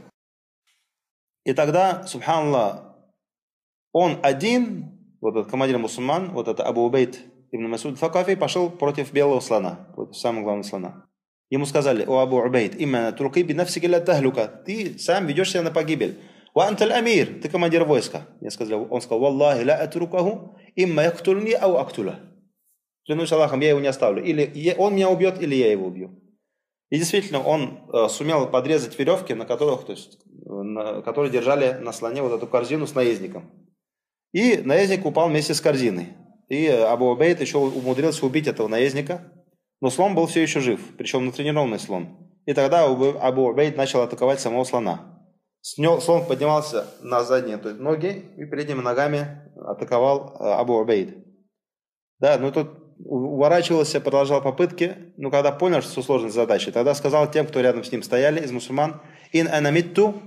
И 1.44 1.54
тогда, 1.54 2.06
субханаллах, 2.06 2.82
он 3.92 4.18
один, 4.22 5.16
вот 5.22 5.36
этот 5.36 5.50
командир 5.50 5.78
мусульман, 5.78 6.32
вот 6.32 6.48
это 6.48 6.64
Абу 6.64 6.82
Убейд 6.82 7.18
ибн 7.50 7.70
Масуд 7.70 7.98
Факафи, 7.98 8.34
пошел 8.34 8.68
против 8.68 9.10
белого 9.10 9.40
слона, 9.40 9.88
против 9.94 10.18
самого 10.18 10.42
главного 10.42 10.68
слона. 10.68 11.07
Ему 11.50 11.64
сказали, 11.64 12.04
о 12.04 12.18
Абу 12.18 12.36
Убейд, 12.36 12.74
именно 12.74 13.12
турки 13.12 13.42
би 13.42 13.54
нафсики 13.54 13.88
тахлюка, 13.88 14.46
ты 14.46 14.98
сам 14.98 15.26
ведешь 15.26 15.50
себя 15.50 15.62
на 15.62 15.70
погибель. 15.70 16.18
Ва 16.54 16.66
анталь 16.66 16.92
амир, 16.92 17.40
ты 17.40 17.48
командир 17.48 17.84
войска. 17.84 18.26
Я 18.40 18.50
сказал, 18.50 18.86
он 18.90 19.00
сказал, 19.00 19.20
валлахи 19.20 19.64
ла 19.64 19.74
атрукаху, 19.74 20.58
имма 20.76 21.04
яктульни 21.04 21.52
ау 21.52 21.76
актуля. 21.76 22.20
Клянусь 23.06 23.32
Аллахом, 23.32 23.60
я 23.60 23.70
его 23.70 23.80
не 23.80 23.86
оставлю. 23.86 24.22
Или 24.22 24.74
он 24.76 24.94
меня 24.94 25.08
убьет, 25.08 25.40
или 25.40 25.54
я 25.54 25.72
его 25.72 25.86
убью. 25.86 26.20
И 26.90 26.98
действительно, 26.98 27.42
он 27.42 27.88
э, 27.92 28.08
сумел 28.08 28.46
подрезать 28.50 28.98
веревки, 28.98 29.32
на 29.32 29.46
которых, 29.46 29.86
то 29.86 29.92
есть, 29.92 30.18
на, 30.44 31.00
которые 31.00 31.32
держали 31.32 31.78
на 31.80 31.92
слоне 31.92 32.20
вот 32.20 32.32
эту 32.32 32.46
корзину 32.46 32.86
с 32.86 32.94
наездником. 32.94 33.50
И 34.32 34.58
наездник 34.58 35.06
упал 35.06 35.28
вместе 35.28 35.54
с 35.54 35.60
корзиной. 35.62 36.08
И 36.48 36.66
Абу 36.66 37.10
Абейт 37.10 37.40
еще 37.40 37.56
умудрился 37.58 38.26
убить 38.26 38.46
этого 38.46 38.68
наездника, 38.68 39.32
но 39.80 39.90
слон 39.90 40.14
был 40.14 40.26
все 40.26 40.42
еще 40.42 40.60
жив, 40.60 40.80
причем 40.96 41.26
натренированный 41.26 41.78
слон. 41.78 42.16
И 42.46 42.54
тогда 42.54 42.84
Абу 42.84 43.48
Убейд 43.48 43.76
начал 43.76 44.00
атаковать 44.00 44.40
самого 44.40 44.64
слона. 44.64 45.18
Слон 45.60 46.24
поднимался 46.26 46.86
на 47.02 47.22
задние 47.22 47.58
то 47.58 47.68
есть 47.68 47.80
ноги 47.80 48.24
и 48.36 48.44
передними 48.44 48.80
ногами 48.80 49.42
атаковал 49.56 50.36
э, 50.40 50.44
Абу 50.44 50.78
Убейд. 50.78 51.16
Да, 52.20 52.38
ну 52.38 52.50
тут 52.50 52.70
уворачивался, 52.98 54.00
продолжал 54.00 54.42
попытки, 54.42 54.96
но 55.16 55.30
когда 55.30 55.52
понял, 55.52 55.82
что 55.82 56.02
сложность 56.02 56.34
задачи, 56.34 56.72
тогда 56.72 56.94
сказал 56.94 57.30
тем, 57.30 57.46
кто 57.46 57.60
рядом 57.60 57.84
с 57.84 57.92
ним 57.92 58.02
стояли, 58.02 58.40
из 58.40 58.50
мусульман, 58.50 59.00
«Ин 59.32 59.48
анамитту 59.48 60.20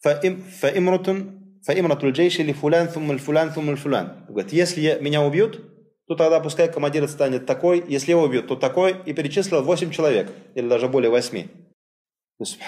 фаимрутун 0.00 1.60
фаимратуль 1.64 2.12
джейши 2.12 2.42
ли 2.42 2.52
фулян 2.52 2.88
фумуль 2.88 3.18
фулян 3.18 3.52
фумуль 3.52 3.76
фулян». 3.76 4.24
Говорит, 4.28 4.52
если 4.52 4.98
меня 5.00 5.22
убьют, 5.22 5.60
то 6.06 6.14
тогда 6.14 6.40
пускай 6.40 6.72
командир 6.72 7.08
станет 7.08 7.46
такой, 7.46 7.84
если 7.88 8.12
его 8.12 8.22
убьют, 8.22 8.46
то 8.46 8.56
такой, 8.56 8.96
и 9.06 9.12
перечислил 9.12 9.62
8 9.62 9.90
человек, 9.90 10.32
или 10.54 10.68
даже 10.68 10.88
более 10.88 11.10
8. 11.10 11.48
То 11.48 12.44
есть, 12.44 12.58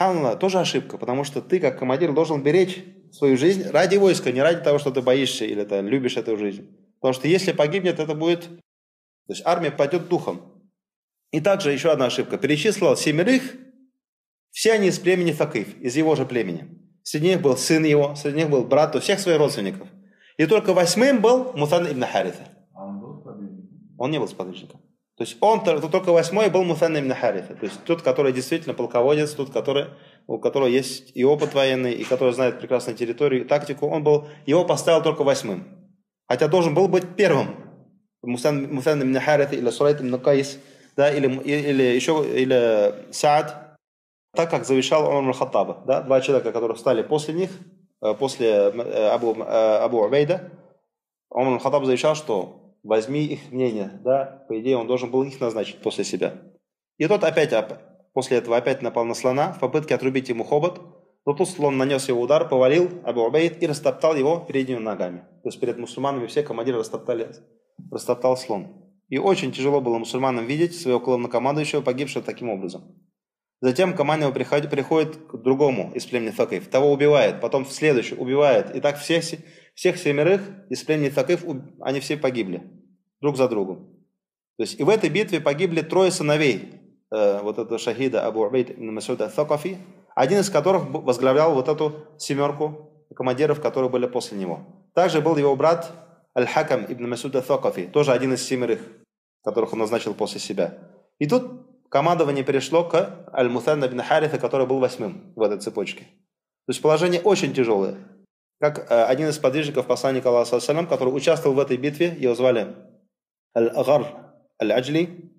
тоже 0.40 0.58
ошибка, 0.58 0.98
потому 0.98 1.24
что 1.24 1.40
ты, 1.42 1.60
как 1.60 1.78
командир, 1.78 2.12
должен 2.12 2.42
беречь 2.42 2.84
свою 3.12 3.36
жизнь 3.36 3.68
ради 3.68 3.96
войска, 3.96 4.32
не 4.32 4.40
ради 4.40 4.62
того, 4.62 4.78
что 4.78 4.90
ты 4.90 5.02
боишься 5.02 5.44
или 5.44 5.62
ты 5.64 5.80
любишь 5.80 6.16
эту 6.16 6.36
жизнь. 6.36 6.66
Потому 7.00 7.14
что 7.14 7.28
если 7.28 7.52
погибнет, 7.52 8.00
это 8.00 8.14
будет... 8.14 8.48
То 9.26 9.34
есть 9.34 9.42
армия 9.44 9.70
пойдет 9.70 10.08
духом. 10.08 10.70
И 11.30 11.40
также 11.40 11.70
еще 11.70 11.92
одна 11.92 12.06
ошибка. 12.06 12.38
Перечислил 12.38 12.96
семерых, 12.96 13.42
все 14.50 14.72
они 14.72 14.88
из 14.88 14.98
племени 14.98 15.32
Факиф, 15.32 15.78
из 15.80 15.96
его 15.96 16.16
же 16.16 16.24
племени. 16.24 16.68
Среди 17.02 17.28
них 17.28 17.42
был 17.42 17.56
сын 17.56 17.84
его, 17.84 18.14
среди 18.16 18.38
них 18.38 18.50
был 18.50 18.64
брат, 18.64 18.96
у 18.96 19.00
всех 19.00 19.20
своих 19.20 19.38
родственников. 19.38 19.86
И 20.38 20.46
только 20.46 20.72
восьмым 20.72 21.20
был 21.20 21.52
Мутан 21.52 21.86
ибн 21.86 22.04
Харита. 22.04 22.57
Он 23.98 24.10
не 24.10 24.18
был 24.18 24.28
сподвижником. 24.28 24.80
То 25.18 25.24
есть 25.24 25.36
он 25.40 25.64
только 25.64 26.12
восьмой 26.12 26.48
был 26.48 26.62
Муфанна 26.62 26.98
ибн 26.98 27.12
Харита. 27.12 27.56
То 27.56 27.66
есть 27.66 27.82
тот, 27.84 28.02
который 28.02 28.32
действительно 28.32 28.72
полководец, 28.72 29.32
тот, 29.32 29.50
который, 29.50 29.86
у 30.28 30.38
которого 30.38 30.68
есть 30.68 31.10
и 31.16 31.24
опыт 31.24 31.54
военный, 31.54 31.92
и 31.92 32.04
который 32.04 32.32
знает 32.32 32.60
прекрасно 32.60 32.94
территорию, 32.94 33.44
и 33.44 33.48
тактику, 33.48 33.88
он 33.88 34.04
был, 34.04 34.28
его 34.46 34.64
поставил 34.64 35.02
только 35.02 35.24
восьмым. 35.24 35.66
Хотя 36.28 36.46
должен 36.46 36.72
был 36.72 36.86
быть 36.86 37.16
первым. 37.16 37.56
Муфанна 38.22 39.02
ибн 39.02 39.18
Харита 39.18 39.56
или 39.56 39.70
Сурайт 39.70 40.00
ибн 40.00 40.20
Кайс, 40.20 40.60
да, 40.96 41.10
или, 41.10 41.26
или 41.42 41.82
еще 41.82 42.24
или 42.24 43.12
Саад, 43.12 43.76
так 44.36 44.50
как 44.50 44.66
завещал 44.66 45.08
он 45.08 45.32
Хаттаба. 45.32 45.82
Да, 45.84 46.02
два 46.02 46.20
человека, 46.20 46.52
которые 46.52 46.76
стали 46.76 47.02
после 47.02 47.34
них, 47.34 47.50
э, 48.02 48.14
после 48.14 48.48
э, 48.50 49.08
Абу, 49.08 49.34
э, 49.36 49.78
Абу 49.78 50.04
Убейда, 50.04 50.52
он 51.28 51.58
Хаттаб 51.58 51.86
завещал, 51.86 52.14
что 52.14 52.67
возьми 52.82 53.24
их 53.24 53.50
мнение, 53.50 54.00
да, 54.04 54.44
по 54.48 54.58
идее 54.60 54.76
он 54.76 54.86
должен 54.86 55.10
был 55.10 55.22
их 55.22 55.40
назначить 55.40 55.78
после 55.78 56.04
себя. 56.04 56.34
И 56.96 57.06
тот 57.06 57.24
опять, 57.24 57.54
после 58.12 58.38
этого 58.38 58.56
опять 58.56 58.82
напал 58.82 59.04
на 59.04 59.14
слона 59.14 59.52
в 59.52 59.60
попытке 59.60 59.94
отрубить 59.94 60.28
ему 60.28 60.44
хобот, 60.44 60.80
но 61.26 61.34
тут 61.34 61.48
слон 61.48 61.76
нанес 61.76 62.08
его 62.08 62.22
удар, 62.22 62.48
повалил 62.48 62.88
Абу 63.04 63.22
Убейд 63.22 63.62
и 63.62 63.66
растоптал 63.66 64.16
его 64.16 64.38
передними 64.48 64.78
ногами. 64.78 65.18
То 65.42 65.48
есть 65.48 65.60
перед 65.60 65.76
мусульманами 65.76 66.26
все 66.26 66.42
командиры 66.42 66.78
растоптали, 66.78 67.28
растоптал 67.90 68.36
слон. 68.36 68.68
И 69.08 69.18
очень 69.18 69.52
тяжело 69.52 69.80
было 69.80 69.98
мусульманам 69.98 70.46
видеть 70.46 70.78
своего 70.78 71.00
главнокомандующего, 71.00 71.80
погибшего 71.80 72.24
таким 72.24 72.50
образом. 72.50 72.82
Затем 73.60 73.94
команда 73.94 74.30
приходит, 74.30 74.70
приходит 74.70 75.16
к 75.16 75.36
другому 75.36 75.90
из 75.94 76.06
племени 76.06 76.30
Факиф. 76.30 76.68
Того 76.68 76.92
убивает, 76.92 77.40
потом 77.40 77.64
в 77.64 77.72
следующий 77.72 78.14
убивает. 78.14 78.74
И 78.74 78.80
так 78.80 78.98
всех, 78.98 79.24
всех 79.78 79.96
семерых 79.96 80.42
из 80.70 80.82
племени 80.82 81.08
Факиф, 81.08 81.44
они 81.80 82.00
все 82.00 82.16
погибли 82.16 82.64
друг 83.20 83.36
за 83.36 83.48
другом. 83.48 83.86
То 84.56 84.64
есть 84.64 84.80
и 84.80 84.82
в 84.82 84.88
этой 84.88 85.08
битве 85.08 85.40
погибли 85.40 85.82
трое 85.82 86.10
сыновей 86.10 86.80
э, 87.12 87.40
вот 87.42 87.60
этого 87.60 87.78
шахида 87.78 88.26
Абу 88.26 88.40
Убейд 88.40 88.72
ибн 88.72 88.92
Масуда 88.92 89.26
Сакафи, 89.26 89.76
один 90.16 90.40
из 90.40 90.50
которых 90.50 90.90
возглавлял 90.90 91.54
вот 91.54 91.68
эту 91.68 92.08
семерку 92.18 93.06
командиров, 93.14 93.60
которые 93.60 93.88
были 93.88 94.08
после 94.08 94.36
него. 94.36 94.66
Также 94.94 95.20
был 95.20 95.36
его 95.36 95.54
брат 95.54 95.92
Аль-Хакам 96.36 96.86
ибн 96.88 97.10
Масуда 97.10 97.38
Сакафи, 97.38 97.86
тоже 97.86 98.10
один 98.10 98.34
из 98.34 98.42
семерых, 98.42 98.80
которых 99.44 99.74
он 99.74 99.78
назначил 99.78 100.12
после 100.12 100.40
себя. 100.40 100.76
И 101.20 101.28
тут 101.28 101.44
командование 101.88 102.42
перешло 102.42 102.82
к 102.82 103.28
Аль-Мутанна 103.32 103.84
ибн 103.84 104.00
Харита, 104.00 104.40
который 104.40 104.66
был 104.66 104.80
восьмым 104.80 105.34
в 105.36 105.42
этой 105.42 105.60
цепочке. 105.60 106.02
То 106.66 106.72
есть 106.72 106.82
положение 106.82 107.20
очень 107.20 107.54
тяжелое. 107.54 107.94
Как 108.60 108.90
э, 108.90 109.04
один 109.04 109.28
из 109.28 109.38
подвижников 109.38 109.86
посланника 109.86 110.30
Аллаха, 110.30 110.58
который 110.86 111.10
участвовал 111.10 111.54
в 111.54 111.60
этой 111.60 111.76
битве, 111.76 112.16
его 112.18 112.34
звали 112.34 112.74
Аль-Агар 113.56 114.34
Аль-Аджли, 114.60 115.32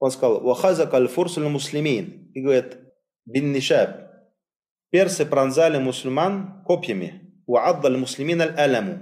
он 0.00 0.10
сказал, 0.10 0.40
«Вахазак 0.40 0.92
аль-фурс 0.92 1.36
муслимин 1.36 2.32
И 2.34 2.40
говорит, 2.40 2.78
бин 3.24 3.52
нишаб. 3.52 4.10
Персы 4.90 5.24
пронзали 5.24 5.78
мусульман 5.78 6.64
копьями. 6.64 7.42
Уадда 7.46 7.86
аль-муслимин 7.88 8.40
аль-аламу. 8.40 8.98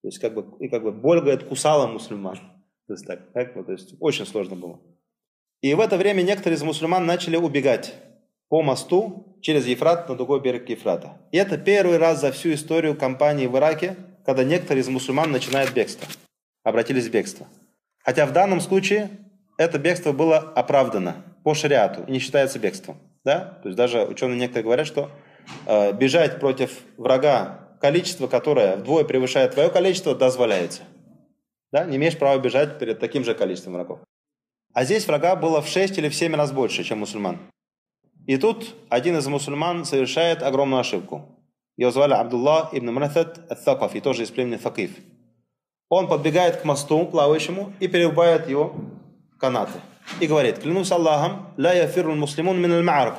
То 0.00 0.08
есть, 0.08 0.18
как 0.20 0.32
бы, 0.32 0.56
и 0.58 0.68
как 0.68 0.82
бы 0.82 0.92
боль, 0.92 1.20
говорит, 1.20 1.44
кусала 1.44 1.86
мусульман. 1.86 2.38
То 2.86 2.94
есть, 2.94 3.06
так, 3.06 3.30
так, 3.34 3.52
то 3.52 3.72
есть, 3.72 3.94
очень 4.00 4.24
сложно 4.24 4.56
было. 4.56 4.80
И 5.60 5.74
в 5.74 5.80
это 5.80 5.98
время 5.98 6.22
некоторые 6.22 6.56
из 6.56 6.62
мусульман 6.62 7.04
начали 7.04 7.36
убегать 7.36 7.94
по 8.48 8.62
мосту 8.62 9.27
через 9.40 9.66
Ефрат 9.66 10.08
на 10.08 10.14
другой 10.14 10.40
берег 10.40 10.68
Ефрата. 10.68 11.18
И 11.32 11.36
это 11.36 11.58
первый 11.58 11.98
раз 11.98 12.20
за 12.20 12.32
всю 12.32 12.54
историю 12.54 12.96
кампании 12.96 13.46
в 13.46 13.56
Ираке, 13.56 13.96
когда 14.24 14.44
некоторые 14.44 14.82
из 14.82 14.88
мусульман 14.88 15.30
начинают 15.30 15.72
бегство, 15.72 16.06
обратились 16.64 17.06
в 17.06 17.10
бегство. 17.10 17.46
Хотя 18.04 18.26
в 18.26 18.32
данном 18.32 18.60
случае 18.60 19.10
это 19.58 19.78
бегство 19.78 20.12
было 20.12 20.38
оправдано 20.38 21.24
по 21.44 21.54
шариату 21.54 22.04
и 22.06 22.12
не 22.12 22.18
считается 22.18 22.58
бегством. 22.58 22.96
Да? 23.24 23.58
То 23.62 23.68
есть 23.68 23.76
даже 23.76 24.04
ученые 24.04 24.38
некоторые 24.38 24.64
говорят, 24.64 24.86
что 24.86 25.10
э, 25.66 25.92
бежать 25.92 26.40
против 26.40 26.78
врага 26.96 27.68
количество, 27.80 28.26
которое 28.26 28.76
вдвое 28.76 29.04
превышает 29.04 29.54
твое 29.54 29.70
количество, 29.70 30.14
дозволяется. 30.14 30.82
Да? 31.72 31.84
Не 31.84 31.96
имеешь 31.96 32.18
права 32.18 32.38
бежать 32.38 32.78
перед 32.78 32.98
таким 32.98 33.24
же 33.24 33.34
количеством 33.34 33.74
врагов. 33.74 34.00
А 34.72 34.84
здесь 34.84 35.06
врага 35.06 35.36
было 35.36 35.60
в 35.60 35.68
6 35.68 35.98
или 35.98 36.08
в 36.08 36.14
7 36.14 36.34
раз 36.34 36.52
больше, 36.52 36.84
чем 36.84 36.98
мусульман. 36.98 37.38
И 38.28 38.36
тут 38.36 38.74
один 38.90 39.16
из 39.16 39.26
мусульман 39.26 39.86
совершает 39.86 40.42
огромную 40.42 40.80
ошибку. 40.80 41.24
Его 41.78 41.90
звали 41.90 42.12
Абдулла 42.12 42.68
ибн 42.72 42.92
Мрахат 42.92 43.40
ат-Thaqafi, 43.50 44.02
тоже 44.02 44.24
из 44.24 44.30
племени 44.30 44.56
Факиф. 44.56 44.90
Он 45.88 46.08
подбегает 46.08 46.58
к 46.58 46.64
мосту 46.66 47.06
плавающему 47.06 47.72
и 47.80 47.88
перерубает 47.88 48.46
его 48.46 48.74
канаты. 49.40 49.80
И 50.20 50.26
говорит, 50.26 50.58
клянусь 50.58 50.92
Аллахом, 50.92 51.54
ля 51.56 51.72
яфиру 51.72 52.14
муслимун 52.14 52.60
мин 52.60 52.86
аль 52.86 53.12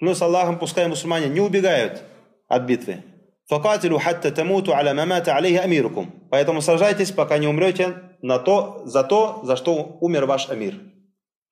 Клянусь 0.00 0.20
Аллахом, 0.20 0.58
пускай 0.58 0.88
мусульмане 0.88 1.28
не 1.28 1.40
убегают 1.40 2.02
от 2.48 2.62
битвы. 2.64 3.04
Факатилу 3.46 4.00
хатта 4.00 4.32
тамуту 4.32 4.74
аля 4.74 4.94
мамата 4.94 5.36
алейхи 5.36 5.58
амирукум. 5.58 6.12
Поэтому 6.28 6.60
сражайтесь, 6.60 7.12
пока 7.12 7.38
не 7.38 7.46
умрете 7.46 8.02
на 8.20 8.40
то, 8.40 8.82
за 8.84 9.04
то, 9.04 9.42
за 9.44 9.54
что 9.54 9.96
умер 10.00 10.26
ваш 10.26 10.50
амир. 10.50 10.89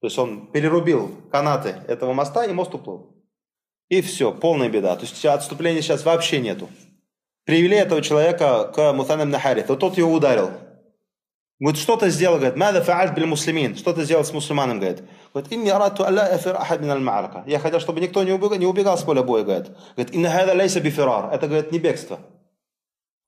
То 0.00 0.06
есть 0.06 0.18
он 0.18 0.46
перерубил 0.52 1.10
канаты 1.30 1.76
этого 1.88 2.12
моста, 2.12 2.44
и 2.44 2.52
мост 2.52 2.74
уплыл. 2.74 3.14
И 3.88 4.00
все, 4.00 4.32
полная 4.32 4.68
беда. 4.68 4.94
То 4.96 5.02
есть 5.02 5.24
отступления 5.24 5.82
сейчас 5.82 6.04
вообще 6.04 6.40
нету 6.40 6.68
привели 7.48 7.76
этого 7.76 8.02
человека 8.02 8.70
к 8.74 8.92
Мутанам 8.92 9.30
Нахариту. 9.30 9.74
Тот 9.74 9.96
его 9.96 10.12
ударил. 10.12 10.50
Говорит, 11.58 11.80
что-то 11.80 12.10
сделал, 12.10 12.36
говорит, 12.36 12.56
мада 12.56 12.82
фааль 12.82 13.14
бил 13.14 13.26
муслимин, 13.26 13.74
что-то 13.74 14.04
сделал 14.04 14.22
с 14.22 14.34
мусульманом, 14.34 14.78
говорит. 14.78 15.02
Говорит, 15.32 15.50
инни 15.50 15.70
арату 15.70 16.04
алла 16.04 16.28
эфир 16.36 16.56
ахад 16.56 16.82
мин 16.82 16.90
Я 17.46 17.58
хотел, 17.58 17.80
чтобы 17.80 18.00
никто 18.00 18.22
не 18.22 18.32
убегал, 18.32 18.58
не 18.58 18.66
убегал 18.66 18.98
с 18.98 19.02
поля 19.02 19.22
боя, 19.22 19.44
говорит. 19.44 19.68
Говорит, 19.96 20.14
инна 20.14 20.30
хада 20.30 20.52
лейса 20.52 20.80
бифирар. 20.80 21.32
Это, 21.32 21.46
говорит, 21.46 21.72
не 21.72 21.78
бегство. 21.78 22.20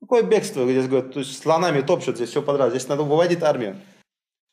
Какое 0.03 0.23
бегство? 0.23 0.71
Здесь, 0.71 0.87
говорит, 0.87 1.15
то 1.15 1.21
есть 1.21 1.43
слонами 1.43 1.81
топчут 1.81 2.17
здесь 2.17 2.29
все 2.29 2.43
подряд. 2.43 2.71
Здесь 2.71 2.87
надо 2.89 3.05
выводить 3.05 3.43
армию. 3.43 3.79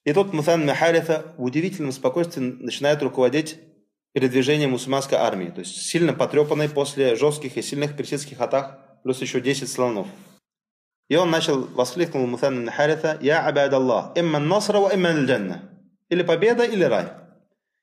И 0.08 0.14
тут 0.14 0.32
Мусан 0.32 0.66
Махарита 0.66 1.34
в 1.36 1.44
удивительном 1.44 1.92
спокойствии 1.92 2.40
начинает 2.40 3.04
руководить 3.04 3.60
передвижением 4.14 4.72
мусульманской 4.72 5.18
армии. 5.18 5.50
То 5.50 5.60
есть 5.60 5.82
сильно 5.82 6.14
потрепанной 6.14 6.70
после 6.70 7.18
жестких 7.18 7.58
и 7.58 7.62
сильных 7.62 7.98
персидских 7.98 8.40
атак, 8.40 9.02
плюс 9.04 9.20
еще 9.20 9.42
10 9.42 9.70
слонов. 9.70 10.08
И 11.10 11.18
он 11.18 11.30
начал, 11.30 11.68
воскликнул 11.76 12.26
Мусан 12.26 12.64
Нахарита, 12.64 13.18
«Я 13.20 13.46
абад 13.46 13.74
Аллах, 13.74 14.14
имма 14.16 14.40
насра 14.40 14.80
ва 14.80 14.96
имма 14.96 15.12
джанна». 15.26 15.70
Или 16.08 16.24
победа, 16.24 16.64
или 16.64 16.86
рай. 16.86 17.08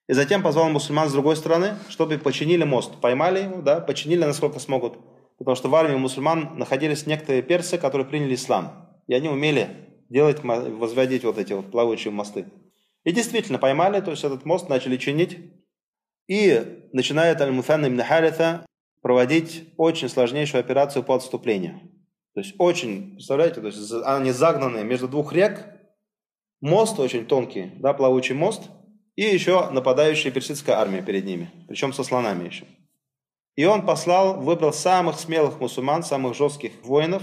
И 0.08 0.14
затем 0.14 0.42
позвал 0.42 0.70
мусульман 0.70 1.10
с 1.10 1.12
другой 1.12 1.36
стороны, 1.36 1.74
чтобы 1.90 2.16
починили 2.16 2.64
мост. 2.64 3.02
Поймали 3.02 3.42
его, 3.42 3.60
да, 3.60 3.80
починили 3.80 4.24
насколько 4.24 4.60
смогут. 4.60 4.96
Потому 5.36 5.56
что 5.56 5.68
в 5.68 5.74
армии 5.74 5.96
мусульман 5.96 6.56
находились 6.56 7.04
некоторые 7.04 7.42
персы, 7.42 7.76
которые 7.76 8.06
приняли 8.06 8.34
ислам. 8.34 8.88
И 9.08 9.12
они 9.12 9.28
умели 9.28 9.84
делать, 10.14 10.44
возводить 10.44 11.24
вот 11.24 11.38
эти 11.38 11.52
вот 11.52 11.72
плавающие 11.72 12.12
мосты. 12.12 12.46
И 13.02 13.12
действительно 13.12 13.58
поймали, 13.58 14.00
то 14.00 14.12
есть 14.12 14.22
этот 14.22 14.46
мост 14.46 14.68
начали 14.68 14.96
чинить. 14.96 15.38
И 16.28 16.88
начинает 16.92 17.40
Аль-Муфан 17.40 17.86
ибн 17.86 18.00
Харита 18.00 18.64
проводить 19.02 19.64
очень 19.76 20.08
сложнейшую 20.08 20.60
операцию 20.60 21.02
по 21.02 21.16
отступлению. 21.16 21.80
То 22.32 22.40
есть 22.40 22.54
очень, 22.58 23.14
представляете, 23.14 23.60
то 23.60 23.66
есть 23.66 23.92
они 24.04 24.30
загнаны 24.30 24.84
между 24.84 25.08
двух 25.08 25.32
рек, 25.32 25.66
мост 26.60 26.98
очень 26.98 27.26
тонкий, 27.26 27.72
да, 27.80 27.92
плавучий 27.92 28.34
мост, 28.34 28.70
и 29.16 29.22
еще 29.22 29.68
нападающая 29.70 30.30
персидская 30.30 30.76
армия 30.76 31.02
перед 31.02 31.24
ними, 31.24 31.50
причем 31.68 31.92
со 31.92 32.04
слонами 32.04 32.46
еще. 32.46 32.64
И 33.56 33.64
он 33.64 33.84
послал, 33.84 34.40
выбрал 34.40 34.72
самых 34.72 35.18
смелых 35.18 35.60
мусульман, 35.60 36.02
самых 36.02 36.34
жестких 36.34 36.72
воинов, 36.82 37.22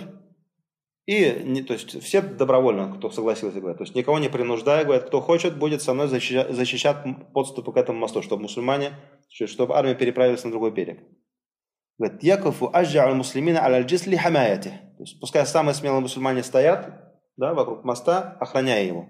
и 1.11 1.43
не, 1.43 1.61
то 1.61 1.73
есть 1.73 2.01
все 2.01 2.21
добровольно, 2.21 2.93
кто 2.95 3.11
согласился, 3.11 3.59
говорят, 3.59 3.79
то 3.79 3.83
есть 3.83 3.95
никого 3.95 4.17
не 4.17 4.29
принуждая, 4.29 4.85
говорят, 4.85 5.07
кто 5.07 5.19
хочет, 5.19 5.57
будет 5.57 5.81
со 5.81 5.93
мной 5.93 6.07
защищать, 6.07 6.51
защищать 6.51 6.97
подступы 7.33 7.73
к 7.73 7.75
этому 7.75 7.99
мосту, 7.99 8.21
чтобы 8.21 8.43
мусульмане, 8.43 8.93
чтобы 9.27 9.75
армия 9.75 9.93
переправилась 9.93 10.45
на 10.45 10.51
другой 10.51 10.71
берег. 10.71 11.03
Говорит, 11.97 12.23
Якову 12.23 12.69
ажджа 12.73 13.13
муслимина 13.13 13.61
аля 13.61 13.83
джисли 13.83 14.15
хамаяти. 14.15 14.69
То 14.69 15.03
есть 15.03 15.19
пускай 15.19 15.45
самые 15.45 15.75
смелые 15.75 15.99
мусульмане 15.99 16.43
стоят 16.43 17.13
да, 17.35 17.53
вокруг 17.53 17.83
моста, 17.83 18.37
охраняя 18.39 18.85
его. 18.85 19.09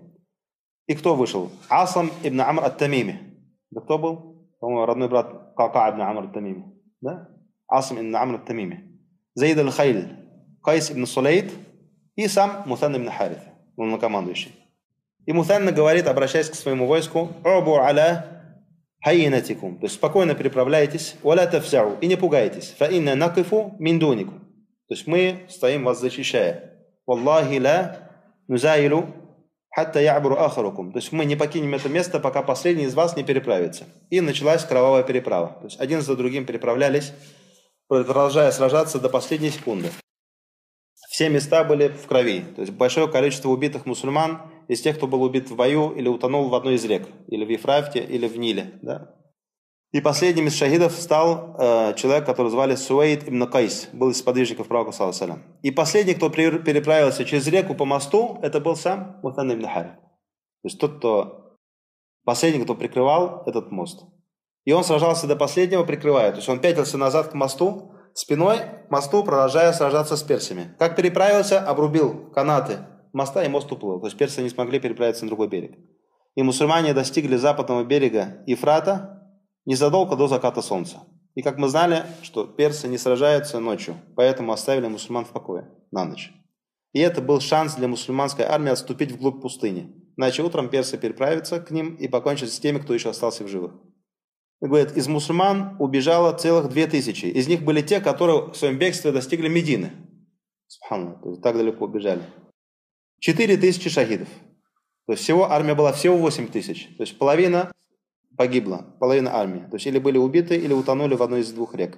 И 0.88 0.96
кто 0.96 1.16
вышел? 1.16 1.52
Асам 1.70 2.10
ибн 2.24 2.42
Амр 2.42 2.64
ат-Тамими. 2.64 3.20
Да 3.70 3.82
кто 3.82 4.00
был? 4.00 4.50
По-моему, 4.60 4.88
родной 4.88 5.08
брат 5.08 5.54
Кака 5.56 5.92
ибн 5.92 6.02
Амр 6.02 6.24
ат-Тамими. 6.24 6.66
Да? 7.00 7.30
Асым 7.68 8.00
ибн 8.00 8.16
Амр 8.16 8.36
ат-Тамими. 8.38 9.00
Заид 9.36 9.60
аль-Хайл. 9.60 10.06
Кайс 10.64 10.90
ибн 10.90 11.06
Сулейт. 11.06 11.52
И 12.22 12.28
сам 12.28 12.62
Мутанна 12.68 12.96
ибн 12.96 13.10
Харита, 13.10 13.40
главнокомандующий. 13.76 14.52
И 15.26 15.34
Мутанна 15.34 15.72
говорит, 15.72 16.06
обращаясь 16.06 16.52
к 16.52 16.54
своему 16.54 16.86
войску, 16.86 17.32
«اعبروا 17.44 17.78
على 17.78 18.44
هينتكم, 19.04 19.80
то 19.80 19.86
есть 19.86 19.96
спокойно 19.96 20.36
переправляйтесь, 20.36 21.16
ولا 21.24 21.48
تفزعوا, 21.48 21.98
и 22.00 22.06
не 22.06 22.18
пугайтесь, 22.18 22.76
فإنا 22.78 22.86
نقف 22.86 23.16
من 23.16 23.76
دونكم, 23.80 24.34
то 24.88 24.94
есть 24.94 25.08
мы 25.08 25.48
стоим 25.50 25.84
вас 25.84 26.00
защищая. 26.00 26.86
والله 27.08 27.60
لا 27.60 27.98
نزايله 28.48 29.08
حتى 29.76 30.00
يعبر 30.00 30.36
آخركم, 30.36 30.92
то 30.92 31.00
есть 31.00 31.12
мы 31.12 31.26
не 31.26 31.36
покинем 31.36 31.74
это 31.74 31.90
место, 31.90 32.20
пока 32.20 32.44
последний 32.44 32.84
из 32.84 32.94
вас 32.94 33.16
не 33.16 33.24
переправится. 33.24 33.86
И 34.12 34.22
началась 34.22 34.64
кровавая 34.64 35.02
переправа, 35.02 35.58
то 35.60 35.66
есть 35.66 35.80
один 35.80 36.02
за 36.02 36.16
другим 36.16 36.46
переправлялись, 36.46 37.14
продолжая 37.88 38.52
сражаться 38.52 39.00
до 39.00 39.10
последней 39.10 39.50
секунды. 39.50 39.90
Все 41.10 41.30
места 41.30 41.64
были 41.64 41.90
в 41.90 42.08
крови, 42.08 42.46
то 42.56 42.62
есть 42.62 42.74
большое 42.74 43.08
количество 43.08 43.50
убитых 43.50 43.86
мусульман 43.86 44.42
из 44.68 44.82
тех, 44.82 44.96
кто 44.96 45.08
был 45.08 45.22
убит 45.24 45.50
в 45.50 45.56
бою 45.56 45.92
или 45.92 46.08
утонул 46.08 46.48
в 46.48 46.56
одной 46.56 46.76
из 46.76 46.86
рек, 46.86 47.08
или 47.28 47.44
в 47.44 47.50
Ефрафте, 47.50 48.00
или 48.00 48.28
в 48.28 48.38
Ниле. 48.38 48.80
Да? 48.82 49.16
И 49.92 50.00
последним 50.00 50.48
из 50.48 50.56
шахидов 50.56 50.94
стал 50.94 51.56
э, 51.60 51.94
человек, 51.96 52.26
которого 52.26 52.50
звали 52.50 52.76
Суэйд 52.76 53.28
ибн 53.28 53.44
Кайс, 53.46 53.90
был 53.92 54.10
из 54.10 54.20
сподвижников 54.20 54.70
пророка, 54.70 54.94
саллаху 54.94 55.40
И 55.64 55.72
последний, 55.72 56.14
кто 56.14 56.30
переправился 56.30 57.26
через 57.26 57.46
реку 57.48 57.76
по 57.76 57.84
мосту, 57.84 58.40
это 58.42 58.62
был 58.62 58.78
сам 58.78 59.20
Мутан 59.22 59.52
ибн 59.52 59.68
Хари. 59.68 59.90
То 59.90 60.68
есть 60.68 60.80
тот, 60.80 60.98
кто 60.98 61.58
последний, 62.24 62.64
кто 62.64 62.74
прикрывал 62.74 63.44
этот 63.48 63.72
мост. 63.72 64.06
И 64.64 64.72
он 64.72 64.86
сражался 64.86 65.28
до 65.28 65.36
последнего, 65.36 65.84
прикрывая. 65.84 66.32
То 66.32 66.38
есть 66.38 66.48
он 66.48 66.60
пятился 66.60 66.98
назад 66.98 67.30
к 67.30 67.34
мосту, 67.34 67.92
спиной 68.14 68.60
к 68.88 68.92
мосту, 68.92 69.24
продолжая 69.24 69.74
сражаться 69.74 70.16
с 70.16 70.24
персами. 70.24 70.76
Как 70.80 70.96
переправился, 70.96 71.60
обрубил 71.60 72.30
канаты 72.34 72.80
моста, 73.14 73.44
и 73.44 73.50
мост 73.50 73.72
уплыл. 73.72 74.00
То 74.00 74.08
есть 74.08 74.18
персы 74.18 74.42
не 74.42 74.50
смогли 74.50 74.80
переправиться 74.80 75.26
на 75.26 75.30
другой 75.30 75.48
берег. 75.48 75.78
И 76.36 76.44
мусульмане 76.44 76.94
достигли 76.94 77.36
западного 77.36 77.84
берега 77.84 78.44
Ефрата 78.48 79.28
незадолго 79.66 80.16
до 80.16 80.28
заката 80.28 80.62
солнца. 80.62 81.04
И 81.36 81.42
как 81.42 81.58
мы 81.58 81.70
знали, 81.70 82.04
что 82.24 82.46
персы 82.46 82.88
не 82.88 82.98
сражаются 82.98 83.60
ночью, 83.60 83.96
поэтому 84.16 84.52
оставили 84.52 84.88
мусульман 84.88 85.26
в 85.26 85.30
покое 85.30 85.70
на 85.92 86.06
ночь. 86.06 86.32
И 86.94 87.00
это 87.00 87.22
был 87.22 87.40
шанс 87.40 87.76
для 87.76 87.88
мусульманской 87.88 88.46
армии 88.46 88.72
отступить 88.72 89.12
вглубь 89.12 89.42
пустыни. 89.42 89.96
Иначе 90.18 90.44
утром 90.44 90.70
персы 90.70 90.98
переправятся 90.98 91.62
к 91.62 91.72
ним 91.72 91.96
и 91.96 92.08
покончат 92.08 92.50
с 92.50 92.60
теми, 92.60 92.80
кто 92.80 92.94
еще 92.94 93.10
остался 93.10 93.46
в 93.46 93.48
живых. 93.48 93.74
Говорит, 94.62 94.96
из 94.96 95.08
мусульман 95.08 95.76
убежало 95.80 96.38
целых 96.38 96.70
две 96.70 96.86
тысячи. 96.86 97.26
Из 97.26 97.48
них 97.48 97.64
были 97.64 97.82
те, 97.82 98.00
которые 98.00 98.52
в 98.52 98.56
своем 98.56 98.78
бегстве 98.78 99.12
достигли 99.12 99.48
Медины. 99.48 99.92
Субхану, 100.68 101.20
то 101.22 101.30
есть 101.32 101.42
так 101.42 101.58
далеко 101.58 101.86
убежали. 101.86 102.22
4 103.20 103.58
тысячи 103.58 103.90
шахидов. 103.90 104.28
То 105.08 105.14
есть 105.14 105.24
всего 105.24 105.52
армия 105.52 105.76
была 105.76 105.92
всего 105.94 106.18
8 106.18 106.48
тысяч. 106.48 106.88
То 106.98 107.04
есть 107.04 107.18
половина 107.18 107.72
погибла, 108.38 108.96
половина 109.00 109.36
армии. 109.36 109.68
То 109.70 109.76
есть 109.76 109.88
или 109.88 110.00
были 110.00 110.18
убиты, 110.18 110.56
или 110.56 110.74
утонули 110.74 111.16
в 111.16 111.24
одной 111.24 111.42
из 111.42 111.52
двух 111.52 111.76
рек. 111.76 111.98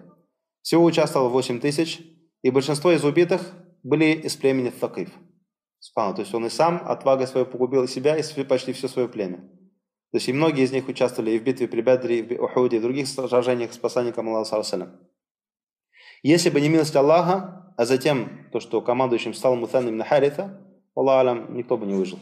Всего 0.61 0.85
участвовало 0.85 1.29
8 1.29 1.59
тысяч, 1.59 2.01
и 2.41 2.49
большинство 2.49 2.91
из 2.91 3.03
убитых 3.03 3.53
были 3.83 4.13
из 4.13 4.35
племени 4.35 4.69
Факиф. 4.69 5.09
То 5.95 6.15
есть 6.17 6.33
он 6.33 6.45
и 6.45 6.49
сам 6.49 6.81
отвагой 6.85 7.27
своей 7.27 7.45
погубил 7.45 7.87
себя 7.89 8.15
и 8.17 8.43
почти 8.43 8.71
все 8.71 8.87
свое 8.87 9.09
племя. 9.09 9.43
То 10.13 10.17
есть 10.17 10.29
и 10.29 10.33
многие 10.33 10.63
из 10.63 10.71
них 10.71 10.87
участвовали 10.87 11.31
и 11.31 11.39
в 11.39 11.43
битве 11.43 11.67
при 11.67 11.81
Бедре, 11.81 12.19
и 12.19 12.37
в 12.37 12.43
Ухуде, 12.43 12.77
и 12.77 12.79
в 12.79 12.83
других 12.83 13.07
сражениях 13.07 13.73
с 13.73 13.79
посланником 13.79 14.29
Аллаха. 14.29 14.91
Если 16.21 16.51
бы 16.51 16.61
не 16.61 16.69
милость 16.69 16.95
Аллаха, 16.95 17.73
а 17.75 17.85
затем 17.85 18.47
то, 18.51 18.59
что 18.59 18.79
командующим 18.81 19.33
стал 19.33 19.55
Мутанна 19.55 19.89
ибн 19.89 20.03
Харита, 20.03 20.61
الله 20.93 21.21
أعلم, 21.21 21.57
никто 21.57 21.77
бы 21.77 21.87
не 21.87 21.95
выжил. 21.95 22.19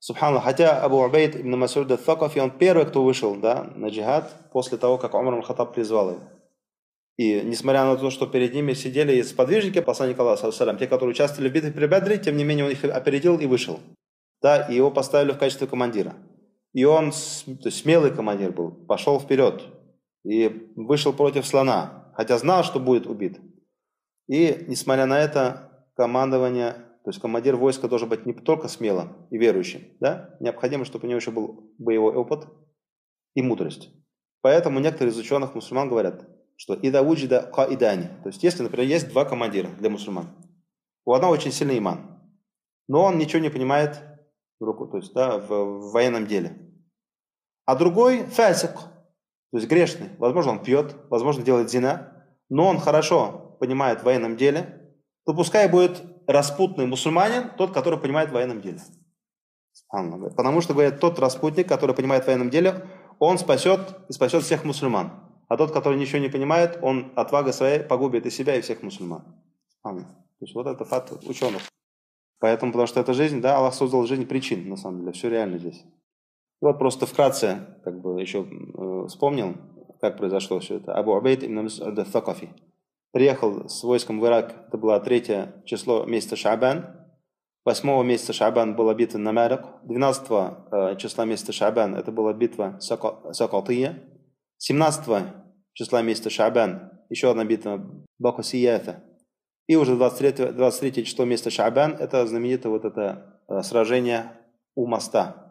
سبحان 0.00 0.21
الله, 0.21 0.42
хотя 0.42 0.80
Абу 0.80 0.96
Убейд 0.96 1.36
ибн 1.36 1.56
Масуд 1.56 1.88
ас-Сакафи, 1.88 2.40
он 2.40 2.50
первый, 2.50 2.86
кто 2.86 3.04
вышел 3.04 3.36
да, 3.36 3.70
на 3.76 3.86
джихад 3.86 4.50
после 4.50 4.76
того, 4.76 4.98
как 4.98 5.14
Умар 5.14 5.34
аль-Хаттаб 5.34 5.74
призвал 5.74 6.10
его. 6.10 6.20
И 7.18 7.40
несмотря 7.42 7.84
на 7.84 7.96
то, 7.96 8.10
что 8.10 8.26
перед 8.26 8.52
ними 8.52 8.72
сидели 8.72 9.22
сподвижники 9.22 9.80
посланника 9.80 10.22
Аллаха, 10.22 10.50
те, 10.50 10.88
которые 10.88 11.10
участвовали 11.10 11.50
в 11.50 11.52
битве 11.52 11.70
при 11.70 11.86
Бедре, 11.86 12.18
тем 12.18 12.36
не 12.36 12.42
менее 12.42 12.64
он 12.64 12.72
их 12.72 12.82
опередил 12.84 13.38
и 13.38 13.46
вышел. 13.46 13.78
Да, 14.42 14.66
и 14.66 14.74
его 14.74 14.90
поставили 14.90 15.30
в 15.30 15.38
качестве 15.38 15.68
командира. 15.68 16.16
И 16.76 16.84
он, 16.84 17.10
смелый 17.12 18.10
командир 18.14 18.52
был, 18.52 18.70
пошел 18.70 19.18
вперед 19.18 19.62
и 20.26 20.70
вышел 20.76 21.14
против 21.14 21.46
слона, 21.46 22.12
хотя 22.14 22.36
знал, 22.36 22.64
что 22.64 22.78
будет 22.78 23.06
убит. 23.06 23.40
И, 24.28 24.66
несмотря 24.68 25.06
на 25.06 25.18
это, 25.18 25.88
командование 25.96 26.74
то 27.06 27.10
есть 27.10 27.20
командир 27.20 27.54
войска 27.54 27.86
должен 27.86 28.08
быть 28.08 28.26
не 28.26 28.32
только 28.32 28.66
смелым 28.66 29.28
и 29.30 29.38
верующим, 29.38 29.80
да? 30.00 30.36
необходимо, 30.40 30.84
чтобы 30.84 31.06
у 31.06 31.08
него 31.08 31.18
еще 31.18 31.30
был 31.30 31.72
боевой 31.78 32.12
опыт 32.16 32.48
и 33.36 33.42
мудрость. 33.42 33.90
Поэтому 34.42 34.80
некоторые 34.80 35.12
из 35.12 35.16
ученых 35.16 35.54
мусульман 35.54 35.88
говорят, 35.88 36.28
что 36.56 36.74
ида 36.74 37.02
уджида 37.02 37.48
каидани. 37.54 38.08
То 38.24 38.30
есть, 38.30 38.42
если, 38.42 38.64
например, 38.64 38.88
есть 38.88 39.08
два 39.10 39.24
командира 39.24 39.68
для 39.78 39.88
мусульман, 39.88 40.26
у 41.04 41.12
одного 41.14 41.32
очень 41.32 41.52
сильный 41.52 41.78
иман, 41.78 42.20
но 42.88 43.04
он 43.04 43.18
ничего 43.18 43.40
не 43.40 43.50
понимает 43.50 44.02
в 44.58 44.64
руку, 44.64 44.88
то 44.88 44.96
есть, 44.96 45.14
да, 45.14 45.38
в, 45.38 45.48
в 45.48 45.92
военном 45.92 46.26
деле. 46.26 46.65
А 47.66 47.74
другой 47.76 48.24
фасик, 48.24 48.72
то 48.72 49.58
есть 49.58 49.68
грешный. 49.68 50.10
Возможно, 50.18 50.52
он 50.52 50.62
пьет, 50.62 50.96
возможно, 51.10 51.42
делает 51.42 51.70
зина, 51.70 52.24
но 52.48 52.66
он 52.68 52.78
хорошо 52.78 53.56
понимает 53.60 54.00
в 54.00 54.04
военном 54.04 54.36
деле, 54.36 54.94
то 55.24 55.34
пускай 55.34 55.68
будет 55.68 56.02
распутный 56.26 56.86
мусульманин 56.86 57.50
тот, 57.58 57.72
который 57.72 57.98
понимает 57.98 58.30
в 58.30 58.32
военном 58.32 58.60
деле. 58.60 58.80
Потому 59.90 60.60
что, 60.60 60.72
говорят, 60.72 61.00
тот 61.00 61.18
распутник, 61.18 61.68
который 61.68 61.94
понимает 61.94 62.24
в 62.24 62.26
военном 62.28 62.50
деле, 62.50 62.86
он 63.18 63.38
спасет 63.38 63.80
и 64.08 64.12
спасет 64.12 64.42
всех 64.44 64.64
мусульман. 64.64 65.12
А 65.48 65.56
тот, 65.56 65.72
который 65.72 65.98
ничего 65.98 66.18
не 66.18 66.28
понимает, 66.28 66.78
он 66.82 67.12
отвага 67.14 67.52
своей 67.52 67.80
погубит 67.80 68.26
и 68.26 68.30
себя, 68.30 68.56
и 68.56 68.60
всех 68.60 68.82
мусульман. 68.82 69.22
То 69.82 70.44
есть 70.44 70.54
вот 70.54 70.66
это 70.66 70.84
факт 70.84 71.12
ученых. 71.26 71.62
Поэтому, 72.38 72.72
потому 72.72 72.86
что 72.86 73.00
это 73.00 73.14
жизнь, 73.14 73.40
да, 73.40 73.56
Аллах 73.56 73.74
создал 73.74 74.06
жизнь 74.06 74.26
причин, 74.26 74.68
на 74.68 74.76
самом 74.76 75.00
деле, 75.00 75.12
все 75.12 75.30
реально 75.30 75.58
здесь. 75.58 75.82
Вот 76.60 76.78
просто 76.78 77.06
вкратце, 77.06 77.78
как 77.84 78.00
бы 78.00 78.20
еще 78.20 78.44
э, 78.44 79.06
вспомнил, 79.08 79.54
как 80.00 80.16
произошло 80.16 80.58
все 80.60 80.76
это. 80.76 80.94
Абу 80.94 81.14
Абейд 81.16 81.44
ибн 81.44 81.66
Мас'уд 81.66 82.06
Thaqafi 82.10 82.48
приехал 83.16 83.66
с 83.66 83.82
войском 83.82 84.20
в 84.20 84.26
Ирак, 84.26 84.54
это 84.68 84.76
было 84.76 85.00
третье 85.00 85.62
число 85.64 86.04
месяца 86.04 86.36
Шабан. 86.36 86.84
8 87.64 88.06
месяца 88.06 88.34
Шабан 88.34 88.76
была 88.76 88.92
битва 88.92 89.16
на 89.16 89.32
Марак. 89.32 89.80
12 89.84 90.26
э, 90.30 90.96
числа 90.98 91.24
месяца 91.24 91.50
Шабан 91.50 91.94
это 91.94 92.12
была 92.12 92.34
битва 92.34 92.78
Сакатия. 92.78 94.02
17 94.58 95.24
числа 95.72 96.02
месяца 96.02 96.28
Шабан 96.28 96.90
еще 97.08 97.30
одна 97.30 97.46
битва 97.46 97.88
Бакусията. 98.18 99.02
И 99.66 99.76
уже 99.76 99.96
23, 99.96 100.52
23 100.52 101.04
число 101.06 101.24
месяца 101.24 101.48
Шабан 101.48 101.92
это 101.92 102.26
знаменитое 102.26 102.70
вот 102.70 102.84
это 102.84 103.40
э, 103.48 103.62
сражение 103.62 104.30
у 104.74 104.86
моста. 104.86 105.45